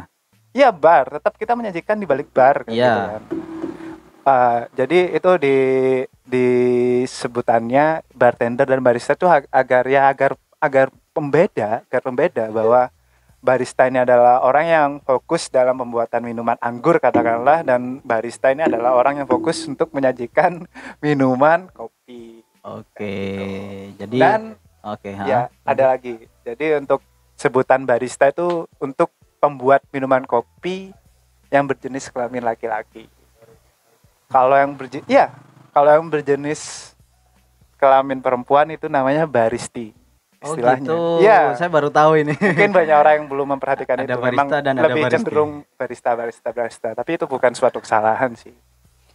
Iya 0.52 0.68
bar, 0.70 1.10
tetap 1.10 1.34
kita 1.34 1.52
menyajikan 1.52 1.96
di 1.96 2.06
balik 2.06 2.28
bar 2.30 2.62
kayak 2.62 2.70
Iya. 2.70 2.86
gitu 2.86 3.02
kan. 3.08 3.22
Uh, 4.26 4.66
jadi 4.74 5.14
itu 5.14 5.30
di 5.38 5.56
di 6.26 6.46
sebutannya 7.06 8.02
bartender 8.10 8.66
dan 8.66 8.82
barista 8.82 9.14
itu 9.14 9.30
ag- 9.30 9.46
agar 9.54 9.86
ya 9.86 10.10
agar 10.10 10.34
agar 10.58 10.86
pembeda, 11.14 11.86
agar 11.86 12.02
pembeda 12.02 12.50
bahwa 12.50 12.90
barista 13.38 13.86
ini 13.86 14.02
adalah 14.02 14.42
orang 14.42 14.66
yang 14.66 14.90
fokus 15.06 15.46
dalam 15.46 15.78
pembuatan 15.78 16.26
minuman 16.26 16.58
anggur 16.58 16.98
katakanlah 16.98 17.62
dan 17.62 18.02
barista 18.02 18.50
ini 18.50 18.66
adalah 18.66 18.98
orang 18.98 19.22
yang 19.22 19.28
fokus 19.30 19.62
untuk 19.70 19.94
menyajikan 19.94 20.66
minuman 21.04 21.70
kopi. 21.70 22.42
Oke. 22.66 23.14
Jadi 23.94 24.18
Dan 24.18 24.58
oke, 24.82 25.10
ha. 25.14 25.22
ya 25.22 25.40
ada 25.62 25.94
lagi. 25.94 26.26
Jadi 26.42 26.82
untuk 26.82 26.98
sebutan 27.38 27.86
barista 27.86 28.26
itu 28.26 28.66
untuk 28.82 29.14
pembuat 29.38 29.86
minuman 29.94 30.26
kopi 30.26 30.90
yang 31.54 31.70
berjenis 31.70 32.10
kelamin 32.10 32.42
laki-laki. 32.42 33.06
Kalau 34.26 34.56
yang 34.56 34.74
berjenis 34.74 35.06
ya, 35.06 35.30
kalau 35.70 35.90
yang 35.92 36.06
berjenis 36.06 36.92
kelamin 37.76 38.18
perempuan 38.18 38.66
itu 38.68 38.88
namanya 38.88 39.24
baristi 39.24 39.92
Oh 40.38 40.52
istilahnya. 40.52 40.84
gitu. 40.84 40.98
Ya, 41.22 41.56
Saya 41.56 41.68
baru 41.68 41.88
tahu 41.88 42.20
ini. 42.20 42.34
mungkin 42.36 42.70
banyak 42.70 42.96
orang 42.96 43.14
yang 43.16 43.26
belum 43.26 43.46
memperhatikan 43.56 43.96
Ada 44.02 44.04
itu. 44.04 44.20
Memang 44.20 44.46
barista 44.46 44.58
dan 44.60 44.74
ada 44.76 44.84
lebih 44.86 45.02
baristi. 45.02 45.16
cenderung 45.16 45.52
barista 45.74 46.10
barista 46.12 46.48
barista, 46.50 46.88
tapi 46.92 47.10
itu 47.14 47.24
bukan 47.24 47.52
suatu 47.52 47.78
kesalahan 47.80 48.34
sih. 48.34 48.52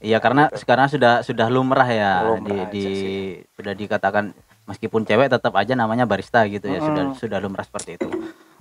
Iya 0.01 0.17
karena 0.17 0.49
sekarang 0.51 0.89
sudah 0.89 1.21
sudah 1.21 1.45
lumrah 1.45 1.85
ya 1.85 2.25
Lumrah 2.25 2.65
di, 2.65 2.73
di 2.73 2.85
sih. 2.89 3.19
sudah 3.53 3.73
dikatakan 3.77 4.33
meskipun 4.65 5.05
cewek 5.05 5.29
tetap 5.29 5.53
aja 5.53 5.77
namanya 5.77 6.09
barista 6.09 6.41
gitu 6.49 6.65
ya 6.65 6.81
sudah 6.81 7.03
Mm-mm. 7.05 7.19
sudah 7.21 7.37
lumrah 7.37 7.61
seperti 7.61 8.01
itu. 8.01 8.09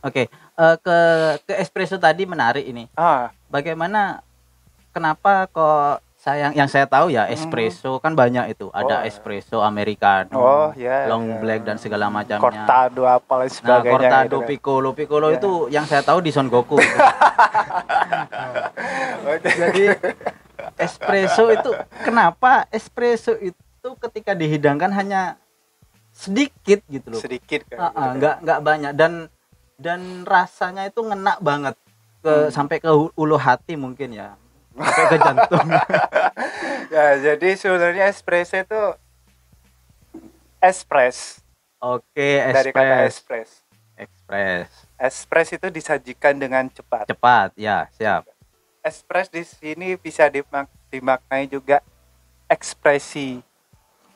Oke 0.05 0.29
eh, 0.29 0.77
ke 0.85 0.97
ke 1.41 1.55
espresso 1.57 1.97
tadi 1.97 2.29
menarik 2.29 2.61
ini. 2.63 2.93
Ah, 2.93 3.33
Bagaimana 3.49 4.21
kenapa 4.93 5.49
kok 5.49 6.05
saya 6.21 6.53
yang 6.53 6.69
saya 6.69 6.85
tahu 6.85 7.09
ya 7.09 7.25
espresso 7.27 7.97
kan 7.97 8.13
banyak 8.13 8.53
itu 8.53 8.69
ada 8.71 9.01
Oh. 9.01 9.09
espresso 9.09 9.65
americano, 9.65 10.37
oh 10.37 10.69
ya. 10.77 11.09
long 11.09 11.25
ya. 11.27 11.37
black 11.41 11.61
dan 11.65 11.81
segala 11.81 12.13
macamnya. 12.13 12.37
Cortado 12.39 13.09
apa 13.09 13.33
lain 13.35 13.49
Nah, 13.49 13.57
sebagainya. 13.57 13.89
cortado, 13.91 14.21
gitu 14.21 14.37
kan. 14.37 14.47
piccolo, 14.47 14.89
piccolo 14.93 15.27
Iya. 15.27 15.41
itu 15.41 15.51
yang 15.71 15.89
saya 15.89 16.05
tahu 16.05 16.21
di 16.21 16.29
Son 16.29 16.47
Goku. 16.47 16.77
Jadi 19.41 19.85
espresso 20.77 21.49
itu 21.49 21.71
kenapa 21.99 22.69
espresso 22.69 23.33
itu 23.37 23.89
ketika 23.99 24.33
dihidangkan 24.35 24.93
hanya 24.93 25.41
sedikit 26.11 26.85
gitu 26.87 27.07
loh. 27.11 27.21
sedikit 27.21 27.65
kan. 27.65 27.79
Ah, 27.81 27.93
ah, 27.95 28.11
nggak 28.13 28.35
nggak 28.41 28.61
banyak 28.61 28.93
dan 28.93 29.13
dan 29.77 30.01
rasanya 30.23 30.85
itu 30.85 31.01
ngena 31.01 31.41
banget 31.41 31.75
ke 32.21 32.29
Hmm. 32.29 32.53
sampai 32.53 32.77
ke 32.77 32.91
ulu 33.11 33.37
hati 33.37 33.73
mungkin 33.75 34.13
ya. 34.13 34.37
Sampai 34.77 35.05
ke 35.07 35.17
jantung. 35.19 35.67
Ya, 36.91 37.15
jadi 37.23 37.55
sebenarnya 37.55 38.11
espresso 38.11 38.59
itu 38.59 38.83
espres 40.59 41.39
Oke, 41.79 42.45
dari 42.51 42.75
kata. 42.75 43.07
Espres 45.01 45.49
itu 45.55 45.67
disajikan 45.73 46.37
dengan 46.37 46.69
cepat. 46.69 47.07
Cepat, 47.09 47.55
ya, 47.57 47.89
siap. 47.95 48.29
Espres 48.85 49.33
di 49.33 49.47
sini 49.47 49.97
bisa 49.97 50.29
dimak- 50.29 50.69
dimaknai 50.93 51.49
juga 51.49 51.81
ekspresi, 52.51 53.41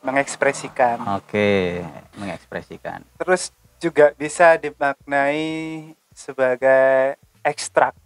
mengekspresikan. 0.03 1.01
Oke, 1.17 1.81
mengekspresikan. 2.19 3.01
Terus 3.17 3.49
juga 3.81 4.13
bisa 4.13 4.59
dimaknai 4.61 5.89
sebagai 6.13 7.17
ekstrak. 7.41 7.97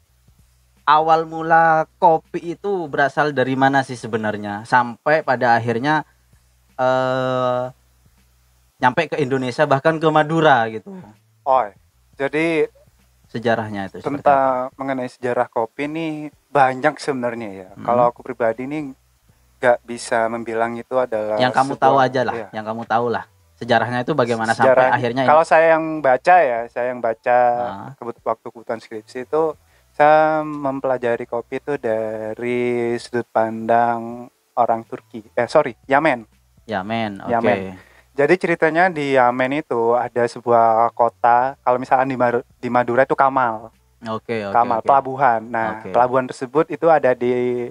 Awal 0.89 1.23
mula 1.23 1.65
kopi 1.95 2.57
itu 2.57 2.71
berasal 2.85 3.29
dari 3.29 3.53
mana 3.53 3.79
sih 3.79 3.93
sebenarnya 3.93 4.65
sampai 4.65 5.21
pada 5.21 5.53
akhirnya 5.53 6.01
eh 6.75 7.63
nyampe 8.79 9.01
ke 9.07 9.17
Indonesia 9.17 9.63
bahkan 9.65 9.95
ke 9.95 10.07
Madura 10.07 10.65
gitu 10.67 10.89
Oh, 11.43 11.65
jadi 12.13 12.69
sejarahnya 13.27 13.85
itu 13.87 13.99
tentang 13.99 14.69
mengenai 14.75 15.05
sejarah 15.07 15.45
kopi 15.47 15.85
ini 15.85 16.07
banyak 16.47 16.93
sebenarnya 16.95 17.49
ya. 17.51 17.69
Hmm. 17.71 17.81
Kalau 17.83 18.03
aku 18.05 18.21
pribadi 18.21 18.63
ini 18.63 18.93
nggak 19.57 19.77
bisa 19.83 20.25
membilang 20.25 20.73
itu 20.73 20.93
adalah 20.95 21.35
yang 21.35 21.49
kamu 21.51 21.73
sebuah- 21.73 21.83
tahu 21.83 21.95
aja 21.99 22.21
lah 22.23 22.33
iya. 22.33 22.47
yang 22.51 22.63
kamu 22.63 22.83
tahu 22.85 23.05
lah 23.09 23.25
sejarahnya 23.55 23.99
itu 24.01 24.13
bagaimana 24.13 24.53
sampai 24.53 24.71
Sejarah- 24.71 24.93
akhirnya 24.93 25.21
ini- 25.21 25.29
Kalau 25.29 25.43
saya 25.43 25.65
yang 25.73 25.85
baca 25.99 26.35
ya, 26.39 26.59
saya 26.65 26.85
yang 26.89 27.01
baca 27.01 27.37
Ah. 27.59 27.91
kebut- 27.93 28.23
waktu 28.23 28.45
kebutuhan 28.45 28.79
skripsi 28.79 29.25
itu 29.25 29.43
saya 29.99 30.47
mempelajari 30.47 31.27
kopi 31.27 31.59
itu 31.59 31.75
dari 31.75 32.95
sudut 32.95 33.27
pandang 33.35 34.31
orang 34.55 34.87
Turki. 34.87 35.27
Eh 35.35 35.43
sorry, 35.51 35.75
Yamen. 35.91 36.23
ya 36.63 36.87
men 36.87 37.19
oke 37.19 37.35
Yamen. 37.35 37.75
Jadi 38.15 38.33
ceritanya 38.39 38.87
di 38.87 39.19
Yamen 39.19 39.59
itu 39.59 39.99
ada 39.99 40.23
sebuah 40.23 40.95
kota. 40.95 41.59
Kalau 41.59 41.75
misalkan 41.75 42.07
di, 42.07 42.15
Mar- 42.15 42.47
di 42.47 42.69
Madura 42.71 43.03
itu 43.03 43.11
Kamal, 43.11 43.75
oke 44.07 44.35
oke 44.47 44.55
Kamal 44.55 44.79
oke. 44.79 44.87
pelabuhan. 44.87 45.39
Nah, 45.43 45.83
Oke. 45.83 45.91
pelabuhan 45.91 46.25
tersebut 46.31 46.71
itu 46.71 46.87
ada 46.87 47.11
di 47.11 47.67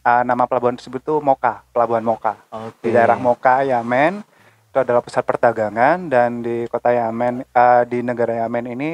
ah, 0.00 0.24
nama 0.24 0.48
pelabuhan 0.48 0.80
tersebut 0.80 1.04
tuh 1.04 1.20
Moka, 1.20 1.60
pelabuhan 1.76 2.00
Moka. 2.00 2.40
Oke. 2.56 2.88
Di 2.88 2.90
daerah 2.96 3.20
Moka, 3.20 3.60
Yamen 3.68 4.24
itu 4.72 4.78
adalah 4.80 5.04
pusat 5.04 5.28
perdagangan 5.28 6.08
dan 6.08 6.40
di 6.40 6.64
kota 6.72 6.88
Yamen 6.88 7.44
eh, 7.44 7.82
di 7.84 8.00
negara 8.00 8.44
Yamen 8.44 8.64
ini 8.64 8.90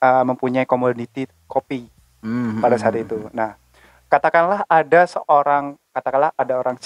uh, 0.00 0.24
mempunyai 0.24 0.68
komoditi 0.68 1.24
kopi 1.48 2.01
Hmm, 2.22 2.62
pada 2.62 2.78
saat 2.78 2.94
itu. 2.94 3.28
Nah, 3.34 3.58
katakanlah 4.06 4.62
ada 4.70 5.00
seorang 5.10 5.74
katakanlah 5.90 6.30
ada 6.38 6.54
orang 6.54 6.78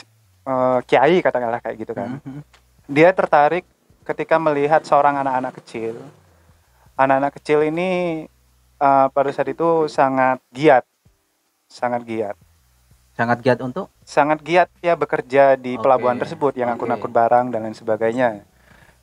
uh, 0.49 0.81
kiai 0.89 1.21
katakanlah 1.21 1.61
kayak 1.61 1.77
gitu 1.85 1.93
kan. 1.93 2.17
hmm, 2.19 2.25
hmm. 2.25 2.43
Dia 2.89 3.13
tertarik 3.13 3.69
ketika 4.09 4.41
melihat 4.41 4.81
seorang 4.83 5.21
anak-anak 5.21 5.61
kecil. 5.61 6.01
Anak-anak 6.97 7.37
kecil 7.37 7.61
ini 7.69 8.25
uh, 8.81 9.13
pada 9.13 9.29
saat 9.29 9.53
itu 9.53 9.85
sangat 9.93 10.41
giat, 10.49 10.89
sangat 11.69 12.09
giat, 12.09 12.37
Sangat 13.17 13.41
giat 13.41 13.59
untuk 13.65 13.89
sangat 14.05 14.45
giat 14.45 14.69
ya 14.85 14.93
bekerja 14.93 15.57
di 15.57 15.81
Oke, 15.81 15.89
pelabuhan 15.89 16.21
tersebut 16.21 16.53
yang 16.53 16.77
angkut-angkut 16.77 17.09
barang 17.09 17.49
dan 17.49 17.65
lain 17.65 17.73
sebagainya. 17.73 18.45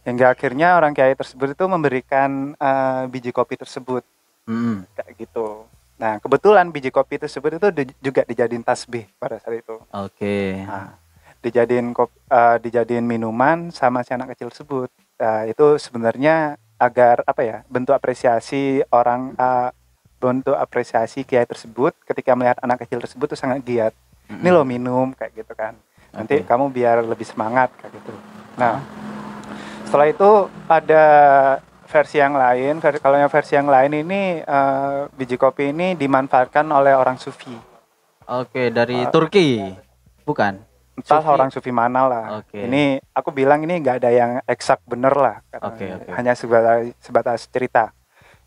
Hingga 0.06 0.38
akhirnya 0.38 0.78
orang 0.78 0.94
kiai 0.94 1.18
tersebut 1.18 1.58
itu 1.58 1.66
memberikan 1.66 2.54
uh, 2.62 3.10
biji 3.10 3.34
kopi 3.34 3.58
tersebut 3.58 4.06
Hmm, 4.44 4.84
kayak 4.94 5.24
gitu. 5.24 5.64
Nah, 6.04 6.20
kebetulan 6.20 6.68
biji 6.68 6.92
kopi 6.92 7.16
tersebut 7.16 7.56
itu 7.56 7.68
di- 7.72 7.96
juga 8.04 8.28
dijadiin 8.28 8.60
tasbih 8.60 9.08
pada 9.16 9.40
saat 9.40 9.56
itu. 9.56 9.80
Oke. 9.96 10.60
Nah, 10.68 11.00
dijadiin 11.40 11.96
kop, 11.96 12.12
eh, 12.28 12.60
dijadiin 12.60 13.08
minuman 13.08 13.72
sama 13.72 14.04
si 14.04 14.12
anak 14.12 14.36
kecil 14.36 14.52
tersebut. 14.52 14.92
Nah, 15.16 15.48
itu 15.48 15.80
sebenarnya 15.80 16.60
agar 16.76 17.24
apa 17.24 17.40
ya? 17.40 17.58
Bentuk 17.72 17.96
apresiasi 17.96 18.84
orang 18.92 19.32
eh, 19.40 19.72
bentuk 20.20 20.60
apresiasi 20.60 21.24
kiai 21.24 21.48
tersebut 21.48 21.96
ketika 22.04 22.36
melihat 22.36 22.60
anak 22.60 22.84
kecil 22.84 23.00
tersebut 23.00 23.32
tuh 23.32 23.40
sangat 23.40 23.64
giat. 23.64 23.96
Ini 24.28 24.44
Hmm. 24.52 24.56
lo 24.60 24.68
minum 24.68 25.16
kayak 25.16 25.40
gitu 25.40 25.56
kan. 25.56 25.72
Nanti 26.12 26.44
Oke. 26.44 26.48
kamu 26.48 26.68
biar 26.68 27.00
lebih 27.00 27.24
semangat 27.24 27.72
kayak 27.80 27.96
gitu. 27.96 28.12
Nah, 28.60 28.84
setelah 29.88 30.12
itu 30.12 30.32
ada 30.68 31.06
versi 31.94 32.18
yang 32.18 32.34
lain. 32.34 32.82
Ver- 32.82 32.98
Kalau 32.98 33.16
yang 33.16 33.30
versi 33.30 33.54
yang 33.54 33.70
lain 33.70 33.94
ini 33.96 34.22
eh, 34.40 35.00
biji 35.08 35.38
kopi 35.38 35.70
ini 35.70 35.94
dimanfaatkan 35.94 36.66
oleh 36.68 36.92
orang 36.92 37.16
sufi. 37.16 37.54
Oke, 38.26 38.68
dari 38.70 38.98
Uh, 39.00 39.12
Turki. 39.12 39.62
Bukan. 40.24 40.58
entah 40.94 41.20
Sufi. 41.20 41.30
orang 41.32 41.50
sufi 41.50 41.70
mana 41.70 42.06
lah. 42.06 42.26
Oke. 42.38 42.54
Ini 42.60 42.84
aku 43.12 43.30
bilang 43.30 43.62
ini 43.62 43.78
nggak 43.78 43.98
ada 43.98 44.10
yang 44.10 44.32
eksak 44.46 44.78
bener 44.84 45.10
lah, 45.12 45.42
karena 45.48 45.66
Oke, 45.68 45.86
oke. 45.92 46.10
hanya 46.14 46.34
sebatas, 46.34 46.94
sebatas 47.00 47.40
cerita. 47.48 47.90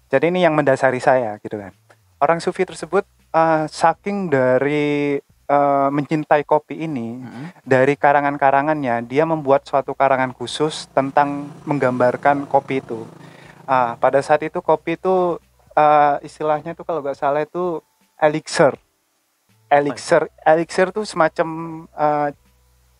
Jadi 0.06 0.30
ini 0.30 0.40
yang 0.40 0.54
mendasari 0.54 0.98
saya 0.98 1.34
gitu 1.38 1.58
kan. 1.58 1.74
Orang 2.16 2.38
sufi 2.38 2.62
tersebut 2.62 3.02
eh, 3.28 3.64
saking 3.66 4.30
dari 4.30 5.18
eh, 5.18 5.88
mencintai 5.90 6.42
kopi 6.42 6.80
ini, 6.80 7.18
Hmm. 7.18 7.46
dari 7.62 7.94
karangan-karangannya 7.94 9.02
dia 9.02 9.22
membuat 9.22 9.62
suatu 9.62 9.90
karangan 9.92 10.30
khusus 10.30 10.86
tentang 10.88 11.46
menggambarkan 11.62 12.46
kopi 12.46 12.78
itu. 12.78 13.02
Ah, 13.66 13.98
pada 13.98 14.22
saat 14.22 14.40
itu 14.46 14.62
kopi 14.62 14.94
itu 14.96 15.36
eh, 15.74 16.16
istilahnya 16.22 16.72
tuh 16.72 16.86
kalau 16.86 17.02
nggak 17.02 17.18
salah 17.18 17.42
itu 17.42 17.82
elixir. 18.16 18.78
Elixir, 19.66 20.30
elixir 20.46 20.94
tuh 20.94 21.02
semacam 21.02 21.48
eh, 21.90 22.30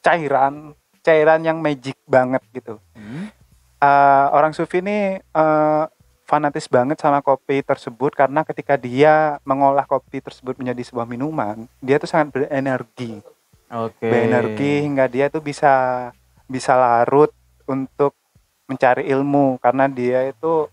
cairan, 0.03 0.75
cairan 1.01 1.41
yang 1.47 1.63
magic 1.63 1.95
banget 2.05 2.43
gitu. 2.51 2.83
Hmm. 2.99 3.31
Eh, 3.79 4.27
orang 4.35 4.51
sufi 4.51 4.83
ini 4.83 5.23
eh, 5.23 5.85
fanatis 6.27 6.67
banget 6.67 6.99
sama 6.99 7.23
kopi 7.23 7.63
tersebut 7.63 8.11
karena 8.19 8.43
ketika 8.43 8.75
dia 8.75 9.39
mengolah 9.47 9.87
kopi 9.87 10.19
tersebut 10.19 10.59
menjadi 10.59 10.83
sebuah 10.83 11.07
minuman, 11.07 11.71
dia 11.79 12.03
tuh 12.03 12.11
sangat 12.11 12.35
berenergi 12.35 13.23
Oke. 13.71 14.07
berenergi 14.07 14.87
hingga 14.87 15.07
dia 15.11 15.27
tuh 15.27 15.43
bisa 15.43 16.09
bisa 16.47 16.75
larut 16.79 17.31
untuk 17.67 18.15
mencari 18.67 19.07
ilmu 19.07 19.59
karena 19.59 19.87
dia 19.87 20.27
itu 20.27 20.67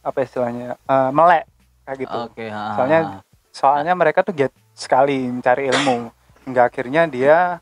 apa 0.00 0.18
istilahnya 0.20 0.78
eh, 0.80 1.10
melek 1.10 1.44
kayak 1.84 1.98
gitu 2.00 2.18
Oke. 2.24 2.46
ha, 2.48 2.74
Soalnya- 2.74 3.04
soalnya 3.50 3.94
mereka 3.94 4.22
tuh 4.22 4.32
giat 4.32 4.54
sekali 4.72 5.26
mencari 5.26 5.68
ilmu 5.68 6.08
hingga 6.46 6.62
akhirnya 6.64 7.04
dia 7.04 7.58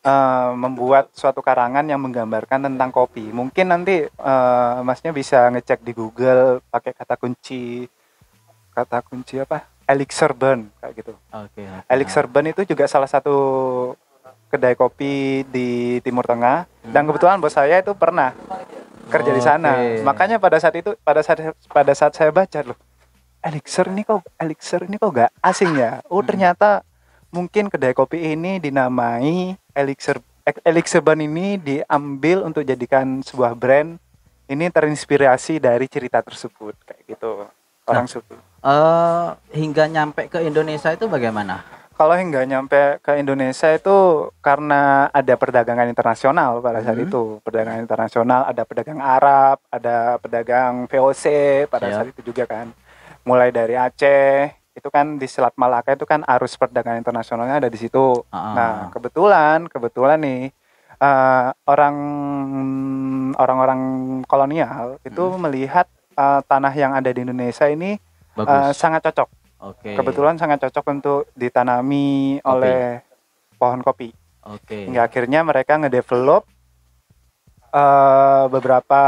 eh, 0.00 0.50
membuat 0.54 1.10
suatu 1.12 1.38
karangan 1.38 1.84
yang 1.84 1.98
menggambarkan 1.98 2.62
tentang 2.64 2.90
kopi 2.90 3.28
mungkin 3.28 3.68
nanti 3.68 4.06
eh, 4.06 4.76
masnya 4.80 5.10
bisa 5.10 5.50
ngecek 5.50 5.82
di 5.82 5.92
Google 5.92 6.62
pakai 6.66 6.90
kata 6.90 7.14
kunci 7.14 7.86
kata 8.72 9.04
kunci 9.04 9.36
apa 9.36 9.68
elixir 9.84 10.32
burn 10.32 10.70
kayak 10.80 10.94
gitu 10.96 11.12
Oke. 11.28 11.60
oke. 11.60 11.84
Elixir 11.86 12.24
Burn 12.24 12.48
itu 12.48 12.62
juga 12.64 12.86
salah 12.86 13.04
satu 13.06 13.34
kedai 14.48 14.72
kopi 14.72 15.44
di 15.44 15.68
Timur 16.00 16.24
Tengah 16.24 16.64
dan 16.86 17.04
kebetulan 17.04 17.36
bos 17.36 17.52
saya 17.52 17.80
itu 17.80 17.92
pernah 17.92 18.32
kerja 19.10 19.30
di 19.34 19.42
sana. 19.42 19.72
Oke. 19.78 20.04
Makanya 20.04 20.36
pada 20.38 20.58
saat 20.60 20.74
itu 20.78 20.94
pada 21.02 21.20
saat 21.24 21.56
pada 21.70 21.92
saat 21.96 22.12
saya 22.14 22.30
baca 22.30 22.60
loh, 22.62 22.78
Elixir 23.42 23.90
ini 23.90 24.06
kok 24.06 24.22
Elixir 24.38 24.86
ini 24.86 25.00
kok 25.00 25.10
gak 25.10 25.30
asing 25.42 25.74
ya? 25.74 26.04
Oh 26.06 26.22
Hmm. 26.22 26.28
ternyata 26.28 26.86
mungkin 27.32 27.72
kedai 27.72 27.96
kopi 27.96 28.36
ini 28.36 28.62
dinamai 28.62 29.56
Elixir 29.74 30.20
Elixir 30.66 30.98
Burn 31.02 31.22
ini 31.22 31.54
diambil 31.58 32.42
untuk 32.42 32.66
jadikan 32.66 33.22
sebuah 33.22 33.54
brand. 33.54 33.98
Ini 34.50 34.68
terinspirasi 34.68 35.62
dari 35.62 35.86
cerita 35.86 36.18
tersebut 36.18 36.74
kayak 36.82 37.02
gitu. 37.08 37.46
Orang 37.86 38.10
sufi. 38.10 38.34
Eh, 38.62 39.28
hingga 39.54 39.86
nyampe 39.90 40.30
ke 40.30 40.42
Indonesia 40.42 40.90
itu 40.94 41.06
bagaimana? 41.10 41.62
Kalau 42.02 42.18
hingga 42.18 42.42
nyampe 42.42 42.98
ke 42.98 43.14
Indonesia 43.14 43.70
itu 43.70 43.94
karena 44.42 45.06
ada 45.08 45.34
perdagangan 45.38 45.86
internasional 45.86 46.58
pada 46.58 46.82
saat 46.82 46.98
Mhm. 46.98 47.06
itu 47.06 47.22
perdagangan 47.40 47.78
internasional 47.78 48.42
ada 48.42 48.66
pedagang 48.66 48.98
Arab 48.98 49.62
ada 49.70 50.18
pedagang 50.18 50.90
VOC 50.90 51.24
pada 51.70 51.86
Siap. 51.86 51.94
saat 51.94 52.06
itu 52.10 52.20
juga 52.26 52.42
kan 52.44 52.74
mulai 53.22 53.54
dari 53.54 53.78
Aceh 53.78 54.50
itu 54.74 54.88
kan 54.88 55.14
di 55.14 55.30
Selat 55.30 55.54
Malaka 55.54 55.94
itu 55.94 56.02
kan 56.02 56.26
arus 56.26 56.58
perdagangan 56.58 56.98
internasionalnya 56.98 57.62
ada 57.62 57.70
di 57.70 57.78
situ 57.78 58.26
Ah. 58.28 58.50
nah 58.50 58.72
kebetulan 58.90 59.70
kebetulan 59.70 60.18
nih 60.18 60.50
eh, 60.98 61.48
orang 61.64 61.96
orang-orang 63.34 63.80
kolonial 64.24 64.98
itu 65.02 65.22
Mhm. 65.24 65.38
melihat 65.40 65.86
eh, 66.12 66.40
tanah 66.44 66.72
yang 66.72 66.92
ada 66.92 67.08
di 67.08 67.22
Indonesia 67.22 67.64
ini 67.66 67.96
Bagus. 68.34 68.74
sangat 68.74 69.00
cocok 69.02 69.28
Oke. 69.62 69.94
kebetulan 69.94 70.34
sangat 70.36 70.58
cocok 70.58 70.84
untuk 70.90 71.20
ditanami 71.32 72.38
Kopi. 72.38 72.50
oleh 72.50 72.98
pohon 73.54 73.80
kopi. 73.80 74.10
Oke. 74.42 74.90
Hingga 74.90 75.06
akhirnya 75.06 75.46
mereka 75.46 75.78
ngedevelop 75.78 76.42
eh, 77.70 78.44
beberapa 78.50 79.00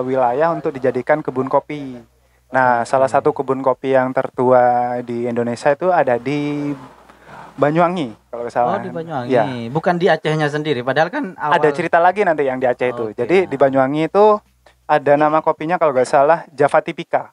wilayah 0.00 0.54
untuk 0.54 0.70
dijadikan 0.72 1.18
kebun 1.20 1.50
kopi. 1.50 1.98
Nah, 2.52 2.84
salah 2.84 3.08
satu 3.08 3.32
kebun 3.32 3.64
kopi 3.64 3.96
yang 3.96 4.12
tertua 4.12 5.00
di 5.00 5.24
Indonesia 5.24 5.72
itu 5.72 5.88
ada 5.88 6.20
di 6.20 6.70
Banyuwangi 7.52 8.32
kalau 8.32 8.48
salah. 8.48 8.76
Oh 8.76 8.80
di 8.80 8.88
Banyuwangi, 8.88 9.28
Ya. 9.28 9.44
bukan 9.68 10.00
di 10.00 10.08
Acehnya 10.08 10.48
sendiri. 10.48 10.80
Padahal 10.80 11.12
kan 11.12 11.36
awal. 11.36 11.60
Ada 11.60 11.68
cerita 11.72 12.00
lagi 12.00 12.24
nanti 12.24 12.48
yang 12.48 12.56
di 12.56 12.64
Aceh 12.64 12.88
itu. 12.88 13.12
Jadi 13.12 13.44
di 13.44 13.56
Banyuwangi 13.56 14.08
itu 14.08 14.40
ada 14.88 15.12
nama 15.16 15.44
kopinya 15.44 15.76
kalau 15.76 15.92
nggak 15.92 16.08
salah 16.08 16.44
Java 16.48 16.80
Tipika. 16.80 17.32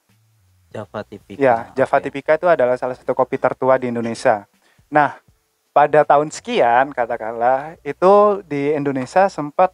Java 0.69 1.01
Tipika. 1.01 1.41
Ya, 1.41 1.55
Java 1.73 1.97
Oke. 1.97 2.03
Tipika 2.10 2.38
itu 2.38 2.45
adalah 2.45 2.77
salah 2.77 2.93
satu 2.93 3.17
kopi 3.17 3.41
tertua 3.41 3.82
di 3.82 3.89
Indonesia. 3.89 4.45
Nah, 4.89 5.17
pada 5.73 6.05
tahun 6.05 6.29
sekian 6.29 6.93
katakanlah 6.93 7.77
itu 7.82 8.41
di 8.45 8.73
Indonesia 8.73 9.29
sempat 9.29 9.73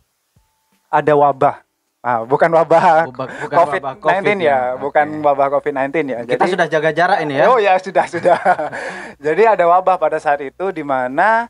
ada 0.88 1.14
wabah. 1.16 1.64
Ah, 2.06 2.22
bukan 2.22 2.54
wabah 2.54 3.10
Bukan, 3.10 3.26
bukan 3.26 3.58
COVID-19 3.58 3.82
wabah 3.82 3.96
COVID 3.98 4.38
ya, 4.38 4.60
Oke. 4.62 4.78
bukan 4.86 5.08
wabah 5.26 5.48
COVID-19 5.58 5.90
ya. 6.06 6.20
Kita 6.22 6.46
sudah 6.46 6.68
jaga 6.70 6.90
jarak 6.94 7.20
ini 7.26 7.42
ya. 7.42 7.50
Oh 7.50 7.58
ya, 7.58 7.74
sudah, 7.82 8.06
sudah. 8.06 8.38
Jadi 9.26 9.44
ada 9.50 9.66
wabah 9.66 9.98
pada 9.98 10.22
saat 10.22 10.38
itu 10.46 10.70
di 10.70 10.86
mana 10.86 11.50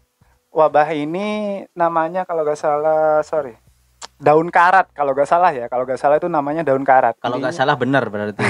wabah 0.56 0.96
ini 0.96 1.60
namanya 1.76 2.24
kalau 2.24 2.48
nggak 2.48 2.56
salah, 2.56 3.20
sorry, 3.28 3.60
daun 4.16 4.48
karat 4.48 4.88
kalau 4.96 5.12
nggak 5.12 5.28
salah 5.28 5.52
ya. 5.52 5.68
Kalau 5.68 5.84
nggak 5.84 6.00
salah 6.00 6.16
itu 6.18 6.28
namanya 6.28 6.64
daun 6.64 6.84
karat. 6.84 7.16
Kalau 7.20 7.38
nggak 7.38 7.56
salah 7.56 7.76
benar 7.76 8.08
berarti. 8.08 8.44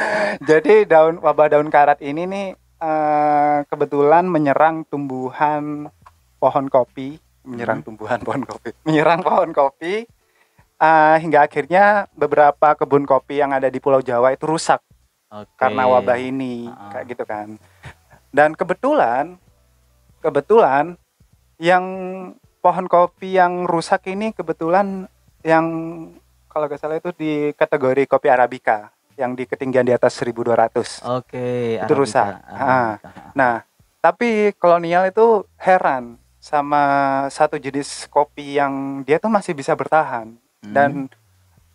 jadi 0.50 0.84
daun 0.84 1.22
wabah 1.22 1.48
daun 1.48 1.70
karat 1.70 2.02
ini 2.02 2.26
nih 2.26 2.46
eh, 2.80 3.58
kebetulan 3.64 4.26
menyerang 4.26 4.82
tumbuhan 4.84 5.88
pohon 6.36 6.66
kopi, 6.68 7.16
menyerang 7.42 7.80
Hmm. 7.80 7.86
tumbuhan 7.86 8.20
pohon 8.20 8.42
kopi, 8.42 8.70
menyerang 8.86 9.22
pohon 9.22 9.50
kopi 9.50 10.04
eh, 10.74 11.16
hingga 11.16 11.46
akhirnya 11.46 12.10
beberapa 12.12 12.74
kebun 12.74 13.06
kopi 13.06 13.38
yang 13.38 13.54
ada 13.54 13.70
di 13.70 13.78
Pulau 13.78 14.02
Jawa 14.02 14.34
itu 14.34 14.44
rusak 14.44 14.82
Oke. 15.30 15.48
karena 15.56 15.86
wabah 15.86 16.18
ini, 16.18 16.66
Ah. 16.66 16.90
kayak 16.90 17.06
gitu 17.14 17.24
kan. 17.24 17.56
Dan 18.34 18.52
kebetulan, 18.52 19.38
kebetulan 20.18 20.98
yang 21.56 21.84
pohon 22.64 22.88
kopi 22.88 23.36
yang 23.36 23.68
rusak 23.68 24.08
ini 24.08 24.32
kebetulan 24.32 25.04
yang 25.44 25.66
kalau 26.48 26.64
nggak 26.64 26.80
salah 26.80 26.96
itu 26.96 27.12
di 27.12 27.52
kategori 27.52 28.08
kopi 28.08 28.32
arabica 28.32 28.88
yang 29.20 29.36
di 29.36 29.44
ketinggian 29.44 29.84
di 29.84 29.92
atas 29.92 30.16
1200. 30.16 31.04
Oke. 31.12 31.76
Itu 31.76 31.92
rusak. 31.92 32.24
Arabica, 32.24 33.04
Arabica. 33.04 33.30
Nah, 33.36 33.54
tapi 34.00 34.56
kolonial 34.56 35.12
itu 35.12 35.44
heran 35.60 36.16
sama 36.40 36.82
satu 37.28 37.60
jenis 37.60 38.08
kopi 38.08 38.56
yang 38.56 39.04
dia 39.04 39.20
tuh 39.20 39.28
masih 39.28 39.52
bisa 39.52 39.76
bertahan 39.76 40.32
Hmm. 40.64 40.72
dan 40.72 40.90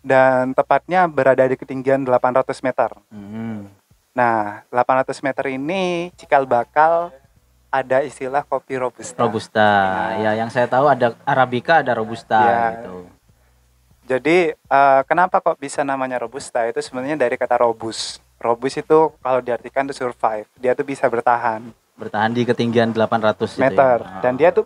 dan 0.02 0.50
tepatnya 0.50 1.06
berada 1.06 1.46
di 1.46 1.54
ketinggian 1.54 2.02
800 2.02 2.58
meter. 2.66 2.90
Hmm. 3.14 3.70
Nah, 4.10 4.66
800 4.74 5.22
meter 5.22 5.46
ini 5.54 6.10
cikal 6.18 6.42
bakal 6.42 7.14
ada 7.70 8.02
istilah 8.02 8.42
kopi 8.42 8.76
robusta. 8.76 9.16
Robusta. 9.16 9.68
Nah. 10.10 10.18
Ya, 10.20 10.30
yang 10.36 10.50
saya 10.50 10.66
tahu 10.66 10.86
ada 10.86 11.14
arabica, 11.24 11.78
ada 11.78 11.94
robusta 11.94 12.36
Ya. 12.36 12.62
gitu. 12.76 13.06
Jadi 14.04 14.38
eh, 14.52 15.00
kenapa 15.04 15.38
kok 15.38 15.54
bisa 15.56 15.80
namanya 15.80 16.18
robusta? 16.18 16.66
Itu 16.66 16.78
sebenarnya 16.78 17.14
dari 17.16 17.34
kata 17.34 17.56
robus. 17.56 18.18
Robus 18.36 18.74
itu 18.74 18.98
kalau 19.16 19.38
diartikan 19.38 19.84
tuh 19.84 19.94
survive. 19.96 20.50
Dia 20.56 20.74
tuh 20.74 20.82
bisa 20.82 21.06
bertahan 21.06 21.70
Bertahan 21.94 22.32
di 22.32 22.42
ketinggian 22.42 22.90
800 22.90 23.36
itu 23.46 23.60
meter 23.60 24.00
ya. 24.00 24.18
dan 24.20 24.32
dia 24.34 24.50
tuh 24.50 24.64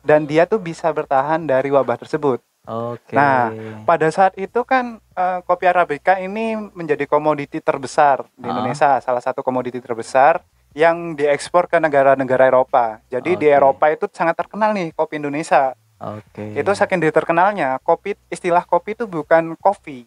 dan 0.00 0.22
dia 0.22 0.44
tuh 0.44 0.56
bisa 0.56 0.86
bertahan 0.88 1.42
dari 1.42 1.68
wabah 1.68 1.98
tersebut. 1.98 2.38
Oke. 2.64 3.12
Nah, 3.12 3.52
Pada 3.82 4.08
saat 4.08 4.32
itu 4.34 4.62
kan 4.62 4.96
eh, 4.96 5.38
kopi 5.42 5.66
arabica 5.66 6.16
ini 6.16 6.54
menjadi 6.72 7.04
komoditi 7.04 7.58
terbesar 7.58 8.24
di 8.32 8.46
Ah. 8.46 8.52
Indonesia, 8.54 8.96
salah 8.98 9.20
satu 9.20 9.42
komoditi 9.42 9.76
terbesar 9.76 10.40
yang 10.74 11.14
diekspor 11.14 11.70
ke 11.70 11.78
negara-negara 11.78 12.50
Eropa. 12.50 12.98
Jadi 13.06 13.38
di 13.38 13.46
Oke. 13.46 13.56
Eropa 13.56 13.86
itu 13.94 14.10
sangat 14.10 14.34
terkenal 14.34 14.74
nih 14.74 14.90
kopi 14.90 15.22
Indonesia. 15.22 15.72
Oke. 16.02 16.58
Itu 16.58 16.74
saking 16.74 16.98
dia 16.98 17.14
terkenalnya, 17.14 17.78
kopi 17.80 18.18
istilah 18.28 18.66
kopi 18.66 18.98
itu 18.98 19.06
bukan 19.06 19.54
kopi. 19.56 20.04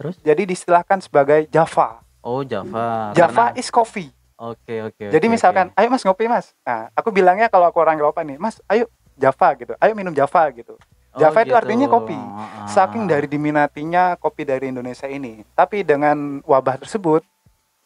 Terus? 0.00 0.16
Jadi 0.24 0.48
distilahkan 0.48 1.04
sebagai 1.04 1.46
Java. 1.52 2.00
Oh, 2.24 2.40
Java. 2.42 3.12
Java 3.12 3.52
Karena- 3.52 3.60
is 3.60 3.68
coffee. 3.68 4.10
Oke, 4.38 4.86
oke. 4.86 5.10
Jadi 5.10 5.26
oke, 5.26 5.34
misalkan, 5.34 5.74
oke. 5.74 5.78
ayo 5.82 5.88
Mas 5.90 6.02
ngopi 6.06 6.30
Mas. 6.30 6.54
Nah, 6.62 6.88
aku 6.94 7.10
bilangnya 7.10 7.50
kalau 7.50 7.66
aku 7.66 7.82
orang 7.82 7.98
Eropa 7.98 8.22
nih, 8.22 8.38
Mas, 8.38 8.62
ayo 8.70 8.86
Java 9.18 9.48
gitu. 9.58 9.74
Ayo 9.82 9.92
minum 9.98 10.14
Java 10.14 10.46
gitu. 10.54 10.78
Oh, 11.10 11.18
Java 11.18 11.42
itu 11.42 11.50
gitu. 11.50 11.58
artinya 11.58 11.86
kopi. 11.90 12.14
Ah. 12.14 12.70
Saking 12.70 13.10
dari 13.10 13.26
diminatinya 13.26 14.14
kopi 14.14 14.46
dari 14.46 14.70
Indonesia 14.70 15.10
ini. 15.10 15.42
Tapi 15.58 15.82
dengan 15.82 16.38
wabah 16.46 16.78
tersebut, 16.78 17.26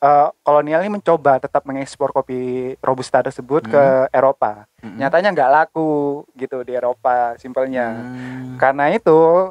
eh, 0.02 0.28
kolonial 0.42 0.82
ini 0.82 0.98
mencoba 0.98 1.38
tetap 1.38 1.62
mengekspor 1.62 2.10
kopi 2.10 2.74
robusta 2.82 3.22
tersebut 3.22 3.62
ke 3.64 3.84
Eropa. 4.10 4.66
Mm-mm. 4.82 4.98
Nyatanya 4.98 5.30
nggak 5.30 5.52
laku 5.52 5.90
gitu 6.34 6.66
di 6.66 6.74
Eropa, 6.74 7.38
simpelnya. 7.38 8.02
Hmm. 8.02 8.58
Karena 8.58 8.90
itu 8.90 9.50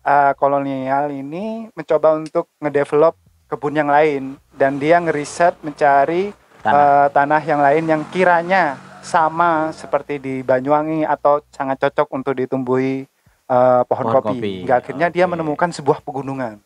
eh, 0.00 0.32
kolonial 0.38 1.10
ini 1.10 1.66
mencoba 1.74 2.14
untuk 2.14 2.46
ngedevelop 2.58 3.18
kebun 3.48 3.74
yang 3.74 3.88
lain 3.88 4.36
dan 4.54 4.76
dia 4.76 5.00
ngeriset 5.00 5.58
mencari 5.60 6.30
Tanah. 6.60 6.74
eh, 6.74 7.06
tanah 7.10 7.42
yang 7.42 7.60
lain 7.60 7.84
yang 7.86 8.02
kiranya 8.08 8.76
sama 9.00 9.72
seperti 9.72 10.20
di 10.20 10.34
Banyuwangi 10.42 11.02
atau 11.02 11.40
sangat 11.48 11.80
cocok 11.80 12.08
untuk 12.12 12.34
ditumbuhi 12.36 13.08
eh, 13.48 13.82
pohon, 13.82 14.04
Pohon 14.04 14.14
kopi. 14.20 14.28
kopi. 14.36 14.52
Hingga 14.62 14.76
akhirnya 14.78 15.08
dia 15.08 15.24
Oke. 15.24 15.32
menemukan 15.32 15.70
sebuah 15.72 16.04
pegunungan, 16.04 16.60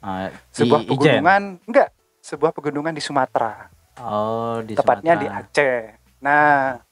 di 0.00 0.30
sebuah 0.56 0.80
Ijen. 0.82 0.88
pegunungan 0.88 1.42
enggak, 1.68 1.88
sebuah 2.26 2.50
pegunungan 2.50 2.90
di 2.90 2.98
Sumatera, 2.98 3.70
Oh, 3.96 4.58
di 4.60 4.74
tepatnya 4.74 5.14
di 5.14 5.24
Sumatera. 5.24 5.46
Aceh. 5.46 5.76
Nah, 6.18 6.82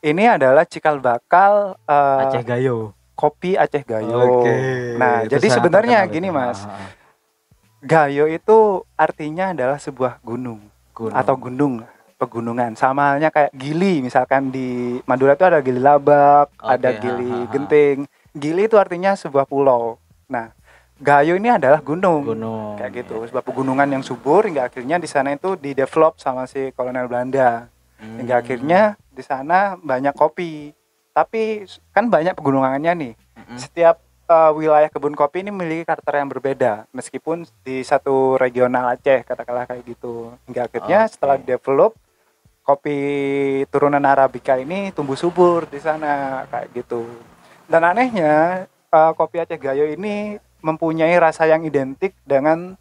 ini 0.00 0.24
adalah 0.24 0.62
cikal 0.62 1.02
bakal 1.02 1.74
eh, 1.82 2.22
Aceh 2.22 2.42
Gayo. 2.42 2.94
kopi 3.12 3.58
Aceh 3.58 3.82
Gayo. 3.82 4.38
Nah, 4.94 5.26
Itu 5.26 5.34
jadi 5.34 5.46
sebenarnya 5.50 6.06
gini 6.06 6.30
itu. 6.30 6.36
Mas, 6.36 6.62
Ah, 6.62 6.78
ah. 6.78 6.90
Gayo 7.82 8.24
itu 8.24 8.58
artinya 8.94 9.50
adalah 9.50 9.76
sebuah 9.76 10.22
gunung, 10.22 10.62
Gunung. 10.94 11.12
atau 11.12 11.34
gunung 11.36 11.74
pegunungan. 12.16 12.72
Sama 12.74 13.12
halnya 13.12 13.28
kayak 13.28 13.52
Gili 13.52 14.00
misalkan 14.00 14.48
di 14.48 14.96
Madura 15.04 15.34
itu 15.34 15.44
ada 15.44 15.60
Gili 15.60 15.76
Labak, 15.76 16.54
Oke, 16.54 16.70
ada 16.70 16.88
ha, 16.88 16.96
Gili 16.96 17.28
ha, 17.28 17.44
ha. 17.44 17.50
Genting. 17.50 17.98
Gili 18.32 18.62
itu 18.64 18.78
artinya 18.78 19.12
sebuah 19.12 19.44
pulau. 19.44 20.00
Nah, 20.24 20.54
Gayo 21.02 21.34
ini 21.34 21.50
adalah 21.50 21.82
gunung. 21.82 22.22
Gunung. 22.22 22.78
Kayak 22.78 23.04
gitu, 23.04 23.18
sebuah 23.26 23.42
pegunungan 23.42 23.88
yang 23.90 24.04
subur 24.06 24.46
hingga 24.46 24.70
akhirnya 24.70 25.02
di 25.02 25.10
sana 25.10 25.34
itu 25.34 25.58
didevelop 25.58 26.22
sama 26.22 26.46
si 26.46 26.70
kolonel 26.74 27.10
Belanda. 27.10 27.66
Hmm. 27.98 28.22
Hingga 28.22 28.44
akhirnya 28.44 28.94
di 29.10 29.22
sana 29.22 29.74
banyak 29.78 30.14
kopi. 30.14 30.70
Tapi 31.14 31.66
kan 31.94 32.10
banyak 32.10 32.34
pegunungannya 32.34 32.92
nih 32.94 33.14
Mm-mm. 33.14 33.58
setiap 33.60 34.02
uh, 34.28 34.50
wilayah 34.56 34.88
kebun 34.88 35.12
kopi 35.12 35.44
ini 35.44 35.52
memiliki 35.52 35.84
karakter 35.84 36.16
yang 36.16 36.30
berbeda 36.32 36.88
meskipun 36.96 37.44
di 37.60 37.84
satu 37.84 38.40
regional 38.40 38.96
Aceh 38.96 39.26
katakanlah 39.26 39.68
kayak 39.68 39.84
gitu 39.84 40.32
hingga 40.48 40.66
akhirnya 40.68 40.98
Oke. 41.04 41.12
setelah 41.12 41.36
develop 41.36 41.92
kopi 42.64 42.98
turunan 43.68 44.00
arabica 44.00 44.56
ini 44.56 44.88
tumbuh 44.96 45.18
subur 45.18 45.68
di 45.68 45.76
sana 45.76 46.44
kayak 46.48 46.72
gitu 46.72 47.04
dan 47.68 47.84
anehnya 47.84 48.64
uh, 48.88 49.12
kopi 49.12 49.44
Aceh 49.44 49.60
Gayo 49.60 49.84
ini 49.92 50.40
mempunyai 50.64 51.12
rasa 51.20 51.44
yang 51.44 51.60
identik 51.62 52.16
dengan 52.24 52.72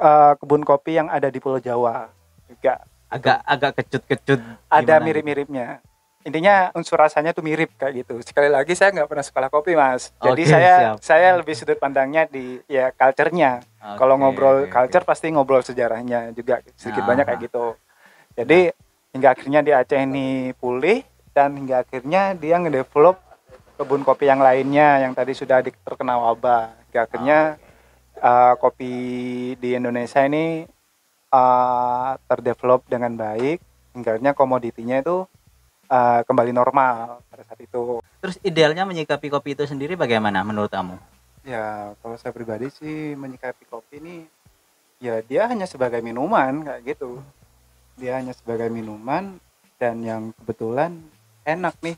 uh, 0.00 0.32
kebun 0.40 0.64
kopi 0.64 0.96
yang 0.96 1.12
ada 1.12 1.28
di 1.28 1.36
Pulau 1.36 1.60
Jawa 1.60 2.08
juga 2.48 2.80
agak 3.12 3.38
agak 3.44 3.70
kecut-kecut 3.82 4.40
ada 4.72 4.94
gitu? 4.96 5.04
mirip-miripnya 5.04 5.84
intinya 6.26 6.74
unsur 6.74 6.98
rasanya 6.98 7.30
tuh 7.30 7.44
mirip 7.46 7.70
kayak 7.78 8.02
gitu 8.02 8.18
sekali 8.18 8.50
lagi 8.50 8.74
saya 8.74 8.90
nggak 8.90 9.06
pernah 9.06 9.22
sekolah 9.22 9.48
kopi 9.52 9.78
mas 9.78 10.10
jadi 10.18 10.42
saya 10.42 10.72
siap. 10.82 10.96
saya 10.98 11.28
lebih 11.38 11.54
sudut 11.54 11.78
pandangnya 11.78 12.26
di 12.26 12.58
ya 12.66 12.90
culture-nya 12.90 13.62
kalau 13.94 14.18
Oke, 14.18 14.22
ngobrol 14.26 14.56
oke, 14.66 14.72
culture 14.74 15.06
oke. 15.06 15.10
pasti 15.14 15.30
ngobrol 15.30 15.62
sejarahnya 15.62 16.34
juga 16.34 16.64
sedikit 16.74 17.06
Ah. 17.06 17.08
banyak 17.14 17.24
kayak 17.30 17.40
gitu 17.46 17.66
jadi 18.34 18.74
hingga 19.14 19.28
akhirnya 19.38 19.60
di 19.62 19.70
Aceh 19.70 20.00
ini 20.02 20.50
pulih 20.58 21.06
dan 21.30 21.54
hingga 21.54 21.86
akhirnya 21.86 22.34
dia 22.34 22.58
ngedevelop 22.58 23.22
kebun 23.78 24.02
kopi 24.02 24.26
yang 24.26 24.42
lainnya 24.42 25.06
yang 25.06 25.14
tadi 25.14 25.30
sudah 25.30 25.62
terkena 25.62 26.18
wabah 26.18 26.74
akhirnya 26.96 27.60
uh, 28.20 28.54
kopi 28.56 28.92
di 29.60 29.76
Indonesia 29.76 30.24
ini 30.24 30.64
uh, 31.32 32.16
terdevelop 32.28 32.84
dengan 32.88 33.12
baik. 33.16 33.60
Hingga 33.96 34.16
akhirnya 34.16 34.32
komoditinya 34.36 35.00
itu 35.00 35.24
uh, 35.88 36.20
kembali 36.24 36.52
normal 36.52 37.24
pada 37.32 37.42
saat 37.48 37.60
itu. 37.64 38.04
Terus 38.20 38.36
idealnya 38.44 38.84
menyikapi 38.84 39.32
kopi 39.32 39.56
itu 39.56 39.64
sendiri 39.64 39.96
bagaimana 39.96 40.44
menurut 40.44 40.68
kamu? 40.68 41.00
Ya 41.46 41.94
kalau 42.02 42.16
saya 42.18 42.34
pribadi 42.34 42.68
sih 42.68 43.14
menyikapi 43.14 43.64
kopi 43.70 44.02
ini 44.02 44.16
ya 44.98 45.22
dia 45.22 45.46
hanya 45.46 45.64
sebagai 45.64 46.02
minuman 46.02 46.66
kayak 46.66 46.82
gitu. 46.96 47.22
Dia 47.96 48.20
hanya 48.20 48.36
sebagai 48.36 48.68
minuman 48.68 49.40
dan 49.80 50.04
yang 50.04 50.36
kebetulan 50.42 51.00
enak 51.46 51.72
nih 51.80 51.96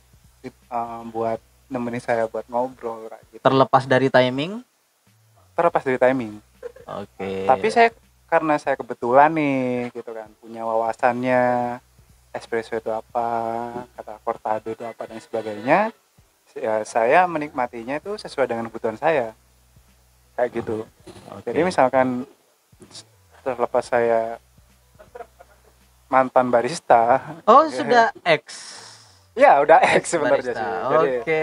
buat 1.11 1.41
nemenin 1.67 2.03
saya 2.05 2.31
buat 2.31 2.45
ngobrol 2.47 3.09
kayak 3.09 3.25
gitu. 3.33 3.43
Terlepas 3.43 3.85
dari 3.89 4.13
timing 4.13 4.63
terlepas 5.59 5.83
dari 5.83 5.99
timing. 5.99 6.38
Oke. 6.87 7.51
Tapi 7.51 7.66
saya 7.75 7.90
karena 8.31 8.55
saya 8.62 8.79
kebetulan 8.79 9.35
nih 9.35 9.90
gitu 9.90 10.14
kan 10.14 10.31
punya 10.38 10.62
wawasannya 10.62 11.42
espresso 12.31 12.79
itu 12.79 12.92
apa 12.94 13.27
kata 13.99 14.14
cortado 14.23 14.68
itu 14.71 14.85
apa 14.87 15.09
dan 15.09 15.18
sebagainya 15.18 15.90
ya 16.55 16.85
saya 16.87 17.27
menikmatinya 17.27 17.99
itu 17.99 18.14
sesuai 18.14 18.47
dengan 18.47 18.71
kebutuhan 18.71 18.94
saya. 18.94 19.35
Kayak 20.38 20.62
gitu. 20.62 20.87
Oke. 21.35 21.51
jadi 21.51 21.66
misalkan 21.66 22.23
terlepas 23.42 23.83
saya 23.90 24.38
mantan 26.07 26.55
barista. 26.55 27.18
Oh 27.42 27.66
sudah 27.66 28.14
X 28.47 28.47
ya 29.38 29.62
udah 29.62 29.79
ex 29.94 30.03
sebenarnya 30.11 30.53
sih. 30.53 30.73
Oke. 30.90 31.42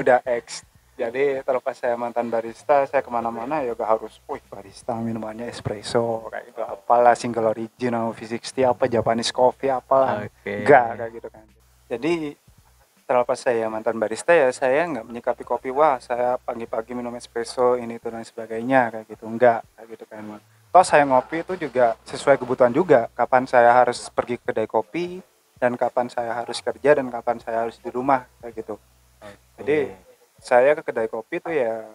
udah 0.00 0.18
ex 0.24 0.64
jadi 0.98 1.46
terlepas 1.46 1.78
saya 1.78 1.94
mantan 1.94 2.26
barista 2.26 2.82
saya 2.90 3.06
ke 3.06 3.06
mana-mana 3.06 3.62
ya 3.62 3.78
gak 3.78 3.86
harus 3.86 4.18
wih 4.26 4.42
barista 4.50 4.98
minumannya 4.98 5.46
espresso 5.46 6.26
kayak 6.26 6.50
gitu. 6.50 6.60
Apalah 6.66 7.14
single 7.14 7.54
origin 7.54 7.94
atau 7.94 8.10
V60 8.10 8.66
apa 8.66 8.90
Japanese 8.90 9.30
coffee 9.30 9.70
apalah. 9.70 10.26
Oke. 10.26 10.66
Enggak 10.66 10.98
kayak 10.98 11.10
gitu 11.14 11.28
kan. 11.30 11.46
Jadi 11.86 12.34
terlepas 13.06 13.38
saya 13.38 13.70
mantan 13.70 13.94
barista 13.94 14.34
ya 14.34 14.50
saya 14.50 14.82
nggak 14.90 15.06
menyikapi 15.06 15.46
kopi 15.46 15.70
wah 15.70 16.02
saya 16.02 16.34
pagi-pagi 16.34 16.98
minum 16.98 17.14
espresso 17.14 17.78
ini 17.78 18.02
itu 18.02 18.10
dan 18.10 18.26
sebagainya 18.26 18.90
kayak 18.90 19.06
gitu. 19.06 19.30
Enggak 19.30 19.62
kayak 19.78 19.86
gitu 19.94 20.04
kan 20.10 20.42
toh 20.68 20.84
saya 20.84 21.06
ngopi 21.08 21.46
itu 21.46 21.54
juga 21.56 21.94
sesuai 22.10 22.42
kebutuhan 22.42 22.74
juga. 22.74 23.06
Kapan 23.14 23.46
saya 23.46 23.70
harus 23.70 24.10
pergi 24.10 24.36
ke 24.36 24.50
kedai 24.50 24.66
kopi 24.66 25.22
dan 25.62 25.78
kapan 25.78 26.10
saya 26.10 26.34
harus 26.34 26.58
kerja 26.58 26.98
dan 26.98 27.06
kapan 27.06 27.38
saya 27.38 27.66
harus 27.66 27.78
di 27.78 27.90
rumah 27.90 28.26
kayak 28.42 28.66
gitu. 28.66 28.74
Jadi 29.58 30.07
saya 30.38 30.78
ke 30.78 30.82
kedai 30.86 31.10
kopi 31.10 31.42
tuh 31.42 31.54
ya 31.54 31.86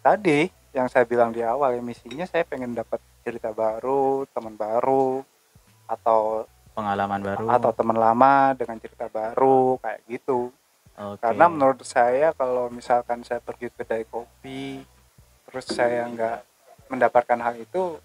tadi 0.00 0.48
yang 0.70 0.86
saya 0.86 1.02
bilang 1.02 1.34
di 1.34 1.42
awal 1.42 1.74
ya 1.74 1.82
misinya 1.82 2.24
saya 2.24 2.46
pengen 2.46 2.74
dapat 2.74 3.02
cerita 3.26 3.50
baru 3.50 4.24
teman 4.30 4.54
baru 4.54 5.26
atau 5.90 6.46
pengalaman 6.72 7.20
baru 7.20 7.46
atau 7.50 7.70
teman 7.74 7.98
lama 7.98 8.54
dengan 8.54 8.78
cerita 8.78 9.10
baru 9.10 9.76
kayak 9.82 10.00
gitu 10.06 10.54
Oke. 10.94 11.18
karena 11.18 11.50
menurut 11.50 11.82
saya 11.82 12.30
kalau 12.32 12.70
misalkan 12.70 13.26
saya 13.26 13.42
pergi 13.42 13.68
ke 13.74 13.82
kedai 13.82 14.06
kopi 14.06 14.80
terus 15.50 15.66
saya 15.66 16.06
nggak 16.06 16.38
mendapatkan 16.86 17.38
hal 17.42 17.58
itu 17.58 17.98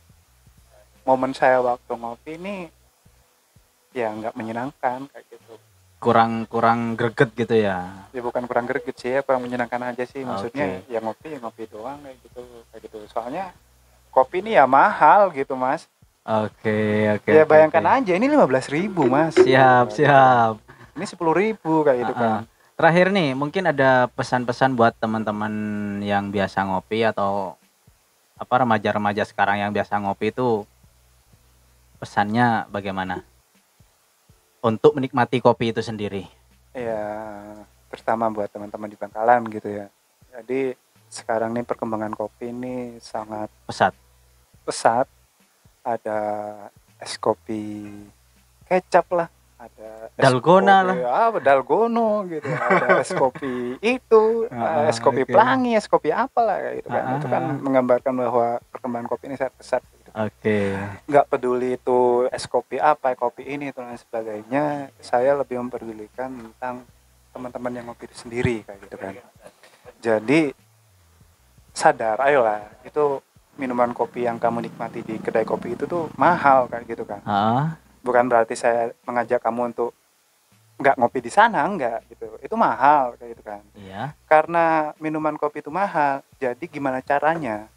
momen 1.05 1.37
saya 1.37 1.61
waktu 1.61 1.93
ngopi 1.93 2.31
ini 2.41 2.57
ya 3.93 4.09
nggak 4.11 4.33
menyenangkan 4.33 5.05
kayak 5.13 5.25
gitu 5.29 5.34
kurang 5.99 6.45
kurang 6.45 6.93
greget 6.93 7.29
gitu 7.33 7.55
ya 7.55 8.07
ya 8.13 8.21
bukan 8.21 8.45
kurang 8.45 8.65
greget 8.67 8.95
sih 8.95 9.11
ya 9.15 9.21
kurang 9.25 9.43
menyenangkan 9.43 9.91
aja 9.91 10.03
sih 10.05 10.21
maksudnya 10.21 10.83
Oke. 10.83 10.91
ya 10.93 10.99
ngopi 11.01 11.27
ya 11.35 11.39
ngopi 11.41 11.63
doang 11.67 11.99
kayak 12.03 12.17
gitu 12.21 12.41
kayak 12.71 12.81
gitu 12.87 12.97
soalnya 13.09 13.51
kopi 14.11 14.39
ini 14.45 14.55
ya 14.55 14.63
mahal 14.69 15.31
gitu 15.35 15.55
mas 15.55 15.87
Oke, 16.25 17.13
oke. 17.21 17.29
ya 17.29 17.45
oke, 17.45 17.49
bayangkan 17.53 17.85
oke. 17.85 17.95
aja 18.01 18.13
ini 18.17 18.25
15.000 18.25 18.73
ribu 18.73 19.05
mas 19.05 19.37
Siap, 19.37 19.93
siap. 19.93 20.57
ini 20.97 21.05
10.000 21.05 21.21
ribu 21.37 21.85
kayak 21.85 21.97
gitu 22.01 22.13
Ah, 22.15 22.19
kan 22.19 22.31
ah. 22.33 22.41
Terakhir 22.75 23.07
nih, 23.15 23.31
mungkin 23.39 23.71
ada 23.71 24.11
pesan-pesan 24.11 24.75
buat 24.75 24.91
teman-teman 24.99 25.53
yang 26.03 26.27
biasa 26.27 26.59
ngopi 26.67 27.07
atau 27.07 27.55
apa 28.35 28.55
remaja-remaja 28.67 29.23
sekarang 29.23 29.63
yang 29.63 29.71
biasa 29.71 29.95
ngopi 30.03 30.35
itu 30.35 30.67
pesannya 32.03 32.67
bagaimana? 32.67 33.23
Untuk 34.65 34.97
menikmati 34.97 35.37
kopi 35.37 35.69
itu 35.69 35.79
sendiri. 35.79 36.25
ya 36.73 37.05
terutama 37.87 38.27
buat 38.27 38.49
teman-teman 38.49 38.89
di 38.89 38.97
Bangkalan 38.97 39.47
gitu 39.47 39.69
ya 39.71 39.87
jadi 40.33 40.75
sekarang 41.07 41.53
nih 41.53 41.63
perkembangan 41.63 42.11
kopi 42.11 42.49
ini 42.49 42.75
sangat 42.99 43.47
Pesat. 43.63 43.95
pesat 44.63 45.07
ada 45.79 46.19
es 46.97 47.15
kopi 47.15 47.87
kecap 48.65 49.07
lah 49.09 49.29
ada 49.55 50.11
Dalgona 50.17 50.83
kopi, 50.83 50.99
apa 51.05 51.37
dalgono 51.39 52.09
gitu 52.27 52.43
ada 52.49 52.99
es 52.99 53.11
kopi 53.13 53.79
itu 53.79 54.23
Ah, 54.51 54.91
es 54.91 54.99
kopi 54.99 55.23
oke. 55.23 55.31
pelangi 55.31 55.71
es 55.73 55.87
kopi 55.87 56.11
apalah 56.11 56.59
gitu 56.75 56.89
kan 56.89 57.03
Ah, 57.05 57.15
itu 57.15 57.27
kan 57.29 57.41
ah. 57.45 57.55
menggambarkan 57.55 58.13
bahwa 58.17 58.47
perkembangan 58.67 59.07
kopi 59.07 59.31
ini 59.31 59.39
sangat 59.39 59.55
pesat 59.55 59.81
Oke. 60.15 60.71
nggak 61.11 61.27
peduli 61.27 61.75
itu 61.75 62.23
es 62.31 62.47
kopi 62.47 62.79
apa 62.79 63.11
kopi 63.19 63.43
ini 63.43 63.75
dan 63.75 63.91
lain 63.91 63.99
sebagainya. 63.99 64.87
Saya 65.03 65.35
lebih 65.35 65.59
memperdulikan 65.59 66.31
tentang 66.31 66.87
teman-teman 67.35 67.75
yang 67.75 67.85
ngopi 67.91 68.07
itu 68.07 68.15
sendiri 68.15 68.63
kayak 68.63 68.79
gitu 68.87 68.95
kan. 68.95 69.13
Jadi 69.99 70.55
sadar 71.75 72.23
ayolah. 72.23 72.63
Itu 72.87 73.19
minuman 73.59 73.91
kopi 73.91 74.23
yang 74.23 74.39
kamu 74.39 74.71
nikmati 74.71 75.03
di 75.03 75.19
kedai 75.19 75.43
kopi 75.43 75.75
itu 75.75 75.83
tuh 75.83 76.07
mahal 76.15 76.71
kayak 76.71 76.87
gitu 76.87 77.03
kan. 77.03 77.19
Ah, 77.27 77.75
bukan 77.99 78.31
berarti 78.31 78.55
saya 78.55 78.95
mengajak 79.03 79.43
kamu 79.43 79.75
untuk 79.75 79.91
nggak 80.79 80.95
ngopi 80.99 81.19
di 81.23 81.31
sana 81.31 81.67
enggak 81.67 82.07
gitu. 82.07 82.39
Itu 82.39 82.55
mahal 82.55 83.19
kayak 83.19 83.31
gitu 83.35 83.43
kan. 83.43 83.61
Iya. 83.75 84.15
karena 84.31 84.95
minuman 84.99 85.35
kopi 85.35 85.59
itu 85.59 85.71
mahal 85.71 86.23
jadi 86.39 86.63
gimana 86.71 87.03
caranya? 87.03 87.67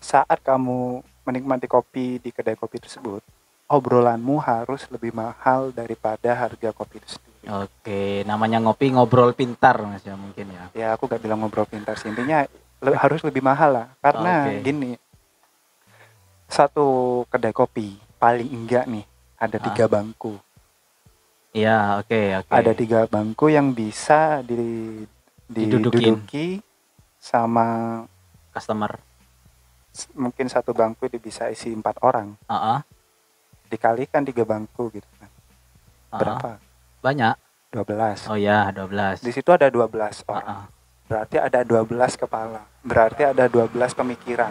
Saat 0.00 0.40
kamu 0.40 1.04
menikmati 1.30 1.64
kopi 1.64 2.18
di 2.18 2.28
kedai 2.28 2.54
kopi 2.54 2.76
tersebut 2.76 3.22
obrolanmu 3.66 4.36
harus 4.36 4.90
lebih 4.90 5.10
mahal 5.12 5.70
daripada 5.70 6.34
harga 6.36 6.70
kopi 6.70 6.98
itu 6.98 7.14
sendiri 7.14 7.28
Oke, 7.40 8.02
namanya 8.24 8.58
ngopi 8.58 8.90
ngobrol 8.90 9.32
pintar 9.32 9.80
Mas 9.80 10.02
ya 10.02 10.12
mungkin 10.12 10.50
ya. 10.50 10.64
ya 10.72 10.88
aku 10.92 11.06
gak 11.06 11.18
bilang 11.18 11.40
ngobrol 11.40 11.64
pintar 11.64 11.94
sih 11.94 12.10
intinya 12.10 12.44
le- 12.80 12.98
harus 12.98 13.22
lebih 13.22 13.40
mahal 13.40 13.70
lah 13.72 13.86
karena 13.98 14.50
Oke. 14.50 14.60
gini 14.60 14.90
satu 16.46 16.86
kedai 17.26 17.54
kopi 17.54 17.88
paling 18.16 18.50
enggak 18.50 18.84
nih 18.84 19.06
ada 19.36 19.56
Ah. 19.56 19.64
tiga 19.64 19.86
bangku 19.86 20.34
Iya, 21.50 21.98
oke, 21.98 22.20
oke. 22.38 22.52
ada 22.52 22.70
tiga 22.72 23.00
bangku 23.06 23.50
yang 23.50 23.74
bisa 23.74 24.38
di 24.40 24.54
Didudukin. 25.50 26.14
diduduki 26.22 26.48
sama 27.18 27.66
customer. 28.54 29.02
Mungkin 30.12 30.46
satu 30.46 30.70
bangku 30.70 31.06
itu 31.06 31.18
bisa 31.18 31.48
isi 31.48 31.70
empat 31.70 31.98
orang 32.00 32.34
Ah, 32.46 32.78
ah, 32.78 32.80
dikalikan 33.66 34.22
tiga 34.22 34.42
bangku 34.42 34.90
gitu 34.90 35.06
kan 35.16 35.26
ah, 35.26 35.32
ah. 36.08 36.18
berapa 36.18 36.50
Banyak. 37.00 37.34
12 37.70 38.26
Oh 38.26 38.34
ya, 38.34 38.66
12. 38.68 39.22
di 39.22 39.30
situ 39.30 39.46
ada 39.48 39.66
12 39.66 39.86
Ah, 40.26 40.26
orang 40.28 40.46
ah. 40.48 40.64
berarti 41.06 41.36
ada 41.36 41.60
12 41.62 41.86
kepala 42.16 42.62
berarti 42.80 43.22
ada 43.24 43.44
12 43.46 43.70
pemikiran 43.94 44.50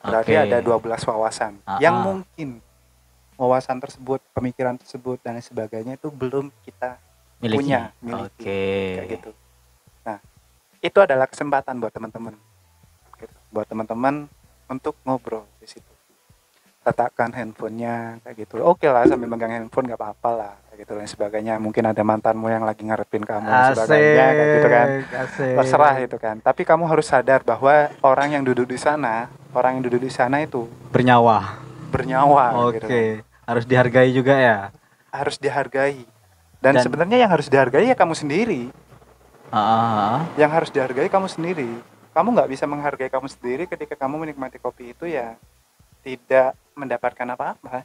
berarti 0.00 0.32
Oke. 0.34 0.44
ada 0.44 0.58
12 0.60 0.80
wawasan 1.04 1.52
Ah, 1.62 1.76
yang 1.78 1.94
ah. 1.94 2.04
mungkin 2.06 2.60
wawasan 3.34 3.76
tersebut 3.76 4.24
pemikiran 4.32 4.74
tersebut 4.74 5.20
dan 5.20 5.36
sebagainya 5.38 5.94
itu 5.94 6.08
belum 6.08 6.48
kita 6.64 6.96
Miliki. 7.36 7.56
punya 7.60 7.92
miliki 7.98 8.40
Oke. 8.40 8.64
kayak 8.94 9.08
gitu 9.12 9.30
nah 10.02 10.18
itu 10.78 10.98
adalah 10.98 11.26
kesempatan 11.26 11.76
buat 11.76 11.90
teman-teman 11.90 12.32
Gitu. 13.16 13.32
buat 13.48 13.64
teman-teman 13.64 14.28
untuk 14.66 14.94
ngobrol 15.06 15.46
di 15.58 15.66
situ. 15.66 15.92
Letakkan 16.86 17.34
handphonenya 17.34 18.22
kayak 18.22 18.46
gitu. 18.46 18.62
Oke 18.62 18.86
lah 18.86 19.02
sambil 19.10 19.26
megang 19.26 19.50
handphone 19.50 19.90
nggak 19.90 19.98
apa-apa 19.98 20.30
lah 20.30 20.52
kayak 20.70 20.86
gitu 20.86 20.92
dan 20.94 21.08
sebagainya. 21.10 21.54
Mungkin 21.58 21.82
ada 21.82 22.02
mantanmu 22.06 22.46
yang 22.46 22.62
lagi 22.62 22.86
ngarepin 22.86 23.26
kamu 23.26 23.46
dan 23.50 23.74
sebagainya 23.74 24.26
kayak 24.30 24.48
gitu 24.54 24.68
kan. 24.70 24.86
asik. 25.26 25.54
terserah 25.58 25.94
itu 25.98 26.16
kan. 26.22 26.36
Tapi 26.38 26.62
kamu 26.62 26.86
harus 26.86 27.06
sadar 27.10 27.42
bahwa 27.42 27.90
orang 28.06 28.38
yang 28.38 28.42
duduk 28.46 28.70
di 28.70 28.78
sana 28.78 29.26
orang 29.50 29.80
yang 29.80 29.90
duduk 29.90 30.06
di 30.06 30.12
sana 30.12 30.44
itu 30.46 30.70
Bernyawa. 30.94 31.64
bernyawa 31.90 32.70
Oke, 32.70 32.76
gitu 32.82 32.88
harus 33.46 33.64
dihargai 33.64 34.10
juga 34.10 34.34
ya. 34.36 34.58
harus 35.10 35.38
dihargai. 35.40 36.04
Dan, 36.60 36.76
Dan- 36.76 36.84
sebenarnya 36.84 37.24
yang 37.24 37.30
harus 37.30 37.46
dihargai 37.48 37.88
ya 37.88 37.96
kamu 37.96 38.12
sendiri. 38.12 38.68
Ah, 39.48 39.58
ah, 39.58 39.70
ah. 39.94 40.20
yang 40.34 40.50
harus 40.50 40.68
dihargai 40.74 41.06
kamu 41.06 41.30
sendiri 41.30 41.70
kamu 42.16 42.32
nggak 42.32 42.50
bisa 42.56 42.64
menghargai 42.64 43.12
kamu 43.12 43.28
sendiri 43.28 43.64
ketika 43.68 43.92
kamu 43.92 44.24
menikmati 44.24 44.56
kopi 44.56 44.96
itu 44.96 45.04
ya 45.04 45.36
tidak 46.00 46.56
mendapatkan 46.72 47.28
apa-apa 47.36 47.84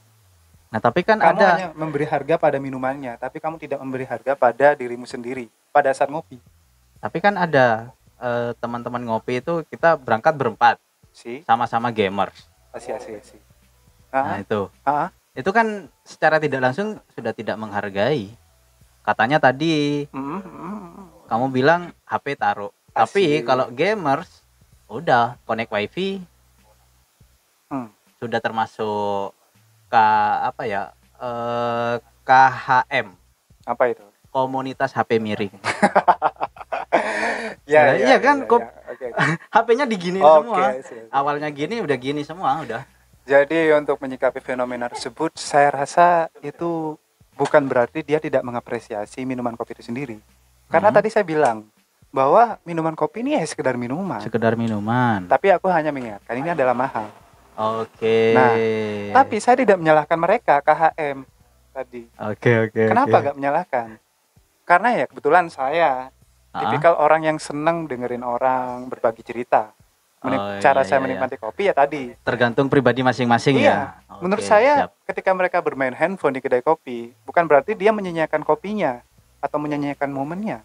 Nah, 0.71 0.79
tapi 0.79 1.03
kan 1.03 1.19
kamu 1.19 1.35
ada 1.35 1.47
hanya 1.51 1.69
memberi 1.75 2.07
harga 2.07 2.39
pada 2.39 2.55
minumannya 2.55 3.19
tapi 3.19 3.43
kamu 3.43 3.59
tidak 3.59 3.83
memberi 3.83 4.07
harga 4.07 4.39
pada 4.39 4.71
dirimu 4.71 5.03
sendiri 5.03 5.51
pada 5.75 5.91
saat 5.91 6.07
ngopi 6.07 6.39
tapi 7.03 7.19
kan 7.19 7.35
ada 7.35 7.91
eh, 8.23 8.55
teman-teman 8.55 9.03
ngopi 9.03 9.43
itu 9.43 9.67
kita 9.67 9.99
berangkat 9.99 10.31
berempat, 10.31 10.79
sih 11.11 11.43
sama-sama 11.43 11.91
gamers. 11.91 12.47
asih 12.71 12.95
asih 12.95 13.19
asih 13.19 13.41
Nah, 14.11 14.35
ah, 14.35 14.37
itu. 14.43 14.61
ah, 14.83 15.09
Itu 15.31 15.55
kan 15.55 15.87
secara 16.03 16.35
tidak 16.35 16.59
langsung 16.59 16.99
sudah 17.15 17.31
tidak 17.31 17.55
menghargai. 17.55 18.27
Katanya 19.01 19.39
tadi 19.39 20.03
mm, 20.11 20.19
mm, 20.19 20.43
mm. 20.43 21.03
kamu 21.31 21.45
bilang 21.55 21.95
HP 22.03 22.35
taruh. 22.35 22.75
Tapi 22.91 23.41
kalau 23.41 23.71
gamers 23.71 24.43
udah 24.85 25.39
connect 25.43 25.71
wifi 25.71 26.19
Hmm. 27.67 27.87
sudah 28.19 28.37
termasuk 28.37 29.31
K 29.87 29.95
apa 30.43 30.67
ya 30.67 30.91
eh, 31.15 31.95
KHM 32.21 33.07
apa 33.63 33.83
itu 33.87 34.03
komunitas 34.27 34.91
HP 34.91 35.15
miring. 35.17 35.51
ya, 37.63 37.81
Nah, 37.83 37.95
iya 37.95 38.17
kan, 38.19 38.43
kok- 38.43 38.59
oke, 38.63 39.05
oke. 39.11 39.23
HP-nya 39.49 39.85
digini 39.87 40.19
Oke, 40.19 40.35
semua. 40.43 40.59
See. 40.83 41.03
Awalnya 41.07 41.47
gini 41.47 41.79
udah 41.79 41.95
gini 41.95 42.21
semua 42.23 42.59
udah. 42.59 42.83
Jadi 43.23 43.71
untuk 43.71 43.95
menyikapi 43.99 44.39
fenomena 44.39 44.91
tersebut, 44.91 45.31
saya 45.35 45.71
rasa 45.71 46.27
itu 46.41 46.99
bukan 47.35 47.63
berarti 47.63 48.03
dia 48.03 48.19
tidak 48.19 48.43
mengapresiasi 48.43 49.23
minuman 49.23 49.55
kopi 49.55 49.71
itu 49.71 49.87
sendiri. 49.87 50.19
Karena 50.67 50.91
Hmm. 50.91 50.97
tadi 50.99 51.07
saya 51.07 51.23
bilang 51.23 51.70
bahwa 52.11 52.59
minuman 52.61 52.93
kopi 52.93 53.23
ini 53.23 53.33
ya 53.33 53.43
sekedar 53.43 53.75
minuman. 53.75 54.19
Sekedar 54.19 54.53
minuman. 54.53 55.25
Tapi 55.25 55.47
aku 55.49 55.71
hanya 55.71 55.89
mengingatkan 55.89 56.35
ini 56.35 56.51
adalah 56.51 56.75
mahal. 56.75 57.07
Oke. 57.55 58.35
Nah, 58.35 58.55
Tapi 59.15 59.35
saya 59.39 59.55
tidak 59.55 59.79
menyalahkan 59.79 60.15
mereka 60.15 60.59
KHM 60.59 61.23
tadi. 61.71 62.03
Oke 62.21 62.51
oke. 62.67 62.83
Kenapa 62.87 63.11
oke. 63.13 63.25
gak 63.25 63.35
menyalahkan? 63.35 63.87
Karena 64.63 64.89
ya 64.93 65.05
kebetulan 65.07 65.47
saya 65.47 66.11
Ah, 66.51 66.67
tipikal 66.67 66.99
orang 66.99 67.23
yang 67.23 67.39
senang 67.39 67.87
dengerin 67.87 68.27
orang 68.27 68.91
berbagi 68.91 69.23
cerita. 69.23 69.71
Menik- 70.19 70.37
Oh, 70.37 70.59
cara 70.59 70.83
iya, 70.83 70.85
saya 70.85 70.99
iya, 70.99 71.03
menikmati 71.07 71.33
kopi 71.33 71.65
ya 71.65 71.73
tadi 71.73 72.13
tergantung 72.21 72.69
pribadi 72.69 73.01
masing-masing 73.01 73.57
Iya, 73.57 73.97
ya. 73.97 74.19
Menurut 74.21 74.43
Oke, 74.43 74.51
saya 74.51 74.73
siap. 74.85 74.91
ketika 75.07 75.31
mereka 75.33 75.63
bermain 75.63 75.95
handphone 75.95 76.35
di 76.35 76.43
kedai 76.43 76.61
kopi, 76.61 77.09
bukan 77.25 77.47
berarti 77.47 77.73
dia 77.73 77.89
menyanyiakan 77.89 78.43
kopinya 78.43 79.01
atau 79.39 79.57
menyanyiakan 79.57 80.11
momennya. 80.11 80.61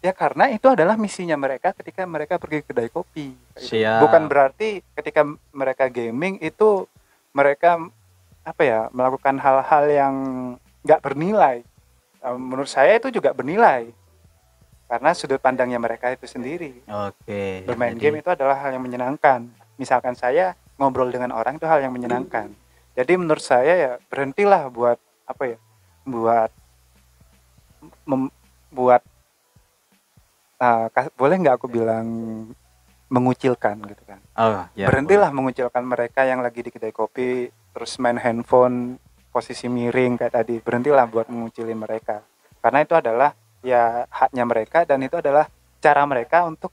Ya 0.00 0.16
karena 0.16 0.48
itu 0.48 0.64
adalah 0.64 0.96
misinya 0.96 1.36
mereka 1.36 1.76
ketika 1.76 2.08
mereka 2.08 2.40
pergi 2.40 2.64
ke 2.64 2.72
kedai 2.72 2.88
kopi. 2.88 3.36
Gitu. 3.36 3.76
Siap. 3.76 4.00
Bukan 4.00 4.32
berarti 4.32 4.80
ketika 4.96 5.28
mereka 5.52 5.92
gaming 5.92 6.40
itu 6.40 6.88
mereka 7.36 7.76
apa 8.40 8.62
ya 8.64 8.80
melakukan 8.96 9.36
hal-hal 9.36 9.84
yang 9.92 10.14
nggak 10.80 11.04
bernilai. 11.04 11.60
Eh, 12.24 12.36
Menurut 12.40 12.72
saya 12.72 12.96
itu 12.96 13.12
juga 13.12 13.36
bernilai 13.36 13.92
karena 14.88 15.12
sudut 15.12 15.36
pandangnya 15.38 15.76
mereka 15.76 16.08
itu 16.10 16.24
sendiri. 16.24 16.80
Oke. 16.88 17.68
Bermain 17.68 17.92
jadi- 17.94 18.00
game 18.00 18.16
itu 18.24 18.30
adalah 18.32 18.56
hal 18.56 18.72
yang 18.72 18.82
menyenangkan. 18.82 19.52
Misalkan 19.76 20.16
saya 20.16 20.56
ngobrol 20.80 21.12
dengan 21.12 21.36
orang 21.36 21.60
itu 21.60 21.68
hal 21.68 21.84
yang 21.84 21.92
menyenangkan. 21.92 22.48
Jadi 22.96 23.12
menurut 23.20 23.44
saya 23.44 23.76
ya 23.76 23.92
berhentilah 24.08 24.72
buat 24.72 24.96
apa 25.28 25.44
ya? 25.44 25.58
Buat 26.08 26.50
mem- 28.08 28.32
kas- 30.92 31.12
boleh 31.16 31.36
nggak 31.40 31.56
aku 31.56 31.66
bilang 31.66 32.06
mengucilkan 33.10 33.74
gitu 33.90 34.02
kan. 34.06 34.20
Oh, 34.38 34.62
ya. 34.76 34.86
berhentilah 34.86 35.34
mengucilkan 35.34 35.82
mereka 35.82 36.22
yang 36.22 36.44
lagi 36.44 36.62
di 36.62 36.70
kedai 36.70 36.94
kopi 36.94 37.48
terus 37.74 37.98
main 37.98 38.20
handphone 38.20 39.00
posisi 39.34 39.66
miring 39.66 40.20
kayak 40.20 40.34
tadi. 40.36 40.62
Berhentilah 40.62 41.10
buat 41.10 41.26
mengucilin 41.26 41.80
mereka. 41.80 42.22
Karena 42.62 42.84
itu 42.84 42.94
adalah 42.94 43.34
ya 43.60 44.04
haknya 44.08 44.44
mereka 44.46 44.84
dan 44.84 45.00
itu 45.02 45.16
adalah 45.20 45.48
cara 45.80 46.02
mereka 46.04 46.44
untuk 46.44 46.72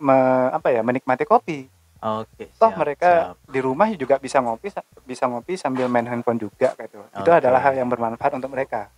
me- 0.00 0.50
apa 0.52 0.68
ya 0.72 0.80
menikmati 0.84 1.24
kopi 1.24 1.68
Oke. 2.00 2.52
toh 2.56 2.68
siap, 2.72 2.80
mereka 2.80 3.10
siap. 3.32 3.36
di 3.48 3.60
rumah 3.60 3.88
juga 3.96 4.20
bisa 4.20 4.40
ngopi 4.44 4.68
sa- 4.68 4.84
bisa 5.04 5.24
ngopi 5.28 5.56
sambil 5.56 5.88
main 5.88 6.04
handphone 6.04 6.36
juga 6.40 6.76
gitu 6.76 7.00
itu 7.00 7.30
Oke. 7.32 7.40
adalah 7.40 7.60
hal 7.60 7.72
yang 7.76 7.88
bermanfaat 7.88 8.36
untuk 8.36 8.52
mereka 8.52 8.92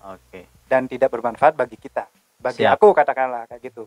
Oke. 0.00 0.48
dan 0.68 0.88
tidak 0.88 1.12
bermanfaat 1.12 1.52
bagi 1.52 1.76
kita 1.76 2.08
bagi 2.40 2.64
Siap. 2.64 2.74
aku 2.74 2.90
katakanlah 2.90 3.44
kayak 3.46 3.62
gitu 3.62 3.84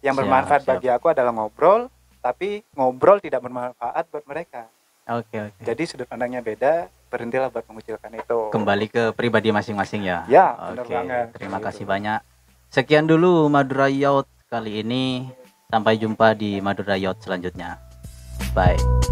yang 0.00 0.12
Siap, 0.12 0.20
bermanfaat 0.20 0.60
siap. 0.60 0.70
bagi 0.72 0.88
aku 0.88 1.06
adalah 1.08 1.30
ngobrol 1.30 1.86
tapi 2.18 2.64
ngobrol 2.72 3.18
tidak 3.18 3.40
bermanfaat 3.40 4.08
buat 4.08 4.24
mereka 4.24 4.66
Oke, 5.04 5.34
oke. 5.42 5.60
jadi 5.60 5.82
sudut 5.82 6.06
pandangnya 6.06 6.40
beda 6.40 6.86
berhentilah 7.06 7.50
buat 7.50 7.66
mengucilkan 7.66 8.08
itu 8.14 8.40
Kembali 8.48 8.86
ke 8.86 9.12
pribadi 9.12 9.50
masing-masing 9.50 10.00
ya. 10.02 10.24
Ya, 10.24 10.56
Oke. 10.72 10.88
banget. 10.88 11.28
Terima 11.34 11.58
Gitu. 11.58 11.66
kasih 11.68 11.84
banyak. 11.84 12.20
Sekian 12.70 13.04
dulu 13.04 13.52
Madura 13.52 13.84
Yacht 13.86 14.24
kali 14.48 14.80
ini. 14.80 15.28
Sampai 15.68 16.00
jumpa 16.00 16.32
di 16.32 16.56
Madura 16.58 16.96
Yacht 16.96 17.20
selanjutnya. 17.20 17.76
Bye. 18.56 19.11